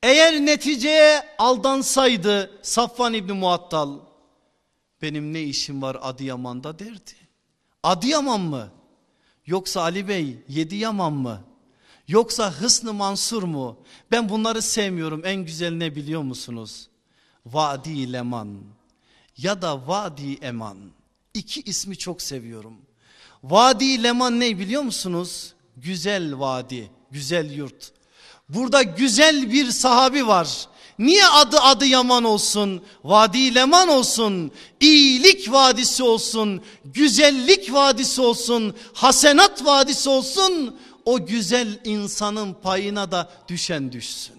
[0.02, 3.98] Eğer neticeye aldansaydı Safvan İbni Muattal
[5.02, 7.12] benim ne işim var Adıyaman'da derdi.
[7.82, 8.79] Adıyaman mı?
[9.46, 11.40] Yoksa Ali Bey yedi yaman mı?
[12.08, 13.78] Yoksa Hısnı Mansur mu?
[14.10, 15.22] Ben bunları sevmiyorum.
[15.24, 16.88] En güzel ne biliyor musunuz?
[17.46, 18.58] Vadi Leman
[19.36, 20.78] ya da Vadi Eman.
[21.34, 22.74] İki ismi çok seviyorum.
[23.44, 25.54] Vadi Leman ne biliyor musunuz?
[25.76, 27.92] Güzel vadi, güzel yurt.
[28.48, 30.68] Burada güzel bir sahabi var.
[31.00, 32.84] Niye adı adı Yaman olsun?
[33.04, 34.52] Vadi Leman olsun.
[34.80, 36.62] iyilik vadisi olsun.
[36.84, 38.76] Güzellik vadisi olsun.
[38.92, 40.76] Hasenat vadisi olsun.
[41.04, 44.36] O güzel insanın payına da düşen düşsün.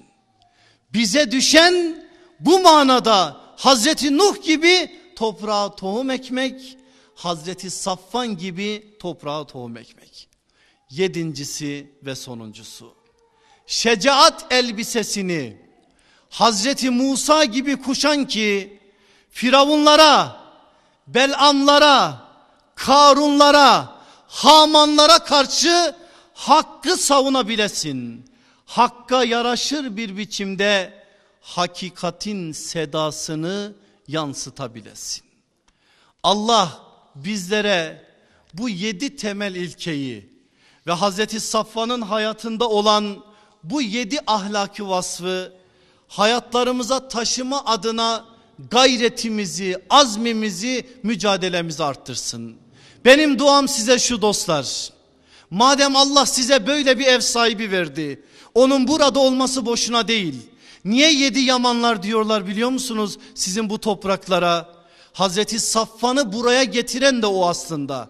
[0.94, 2.06] Bize düşen
[2.40, 6.78] bu manada Hazreti Nuh gibi toprağa tohum ekmek.
[7.16, 10.30] Hazreti Safvan gibi toprağa tohum ekmek.
[10.90, 12.94] Yedincisi ve sonuncusu.
[13.68, 15.71] Şecaat elbisesini
[16.32, 18.80] Hazreti Musa gibi kuşan ki
[19.30, 20.42] Firavunlara,
[21.08, 22.18] Belamlara,
[22.76, 25.96] Karunlara, Hamanlara karşı
[26.34, 28.26] hakkı savunabilesin.
[28.66, 31.04] Hakka yaraşır bir biçimde
[31.42, 33.74] hakikatin sedasını
[34.08, 35.24] yansıtabilesin.
[36.24, 36.80] Allah
[37.16, 38.06] bizlere
[38.54, 40.30] bu yedi temel ilkeyi
[40.88, 43.24] ve Hazreti Safvan'ın hayatında olan
[43.64, 45.61] bu yedi ahlaki vasfı
[46.12, 48.26] hayatlarımıza taşıma adına
[48.72, 52.56] gayretimizi, azmimizi, mücadelemizi arttırsın.
[53.06, 54.90] Benim duam size şu dostlar.
[55.50, 58.24] Madem Allah size böyle bir ev sahibi verdi.
[58.56, 60.36] Onun burada olması boşuna değil.
[60.86, 64.70] Niye yedi yamanlar diyorlar biliyor musunuz sizin bu topraklara?
[65.14, 68.10] Hazreti Safvan'ı buraya getiren de o aslında.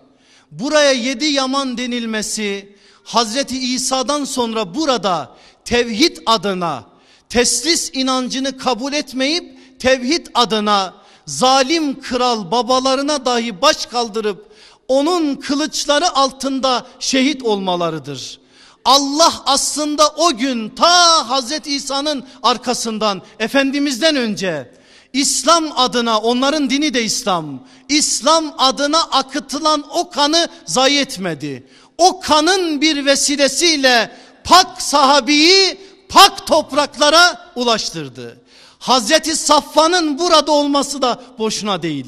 [0.52, 5.36] Buraya yedi yaman denilmesi Hazreti İsa'dan sonra burada
[5.66, 6.91] tevhid adına
[7.32, 10.94] teslis inancını kabul etmeyip tevhid adına
[11.26, 14.52] zalim kral babalarına dahi baş kaldırıp
[14.88, 18.40] onun kılıçları altında şehit olmalarıdır.
[18.86, 24.72] Allah aslında o gün ta Hazreti İsa'nın arkasından Efendimiz'den önce
[25.14, 27.68] İslam adına onların dini de İslam.
[27.90, 31.68] İslam adına akıtılan o kanı zayi etmedi.
[31.98, 34.12] O kanın bir vesilesiyle
[34.44, 35.78] pak sahabiyi
[36.12, 38.38] pak topraklara ulaştırdı.
[38.80, 42.06] Hazreti Safvan'ın burada olması da boşuna değil.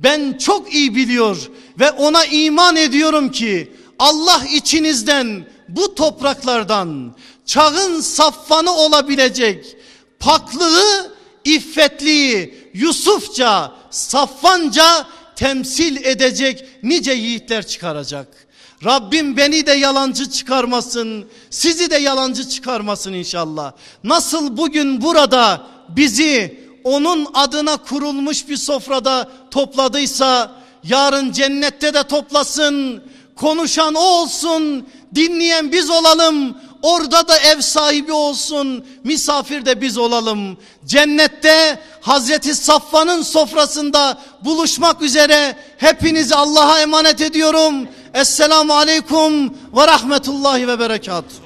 [0.00, 8.72] Ben çok iyi biliyor ve ona iman ediyorum ki Allah içinizden bu topraklardan çağın saffanı
[8.72, 9.76] olabilecek
[10.20, 18.43] paklığı, iffetliği Yusufça, saffanca temsil edecek nice yiğitler çıkaracak.
[18.84, 23.72] Rabbim beni de yalancı çıkarmasın, sizi de yalancı çıkarmasın inşallah.
[24.04, 30.52] Nasıl bugün burada bizi onun adına kurulmuş bir sofrada topladıysa
[30.84, 33.02] yarın cennette de toplasın.
[33.36, 36.56] Konuşan o olsun, dinleyen biz olalım.
[36.82, 40.58] Orada da ev sahibi olsun, misafir de biz olalım.
[40.84, 47.88] Cennette Hazreti Safvan'ın sofrasında buluşmak üzere hepinizi Allah'a emanet ediyorum.
[48.14, 51.43] Esselamu Aleyküm ve Rahmetullahi ve Berekatuhu.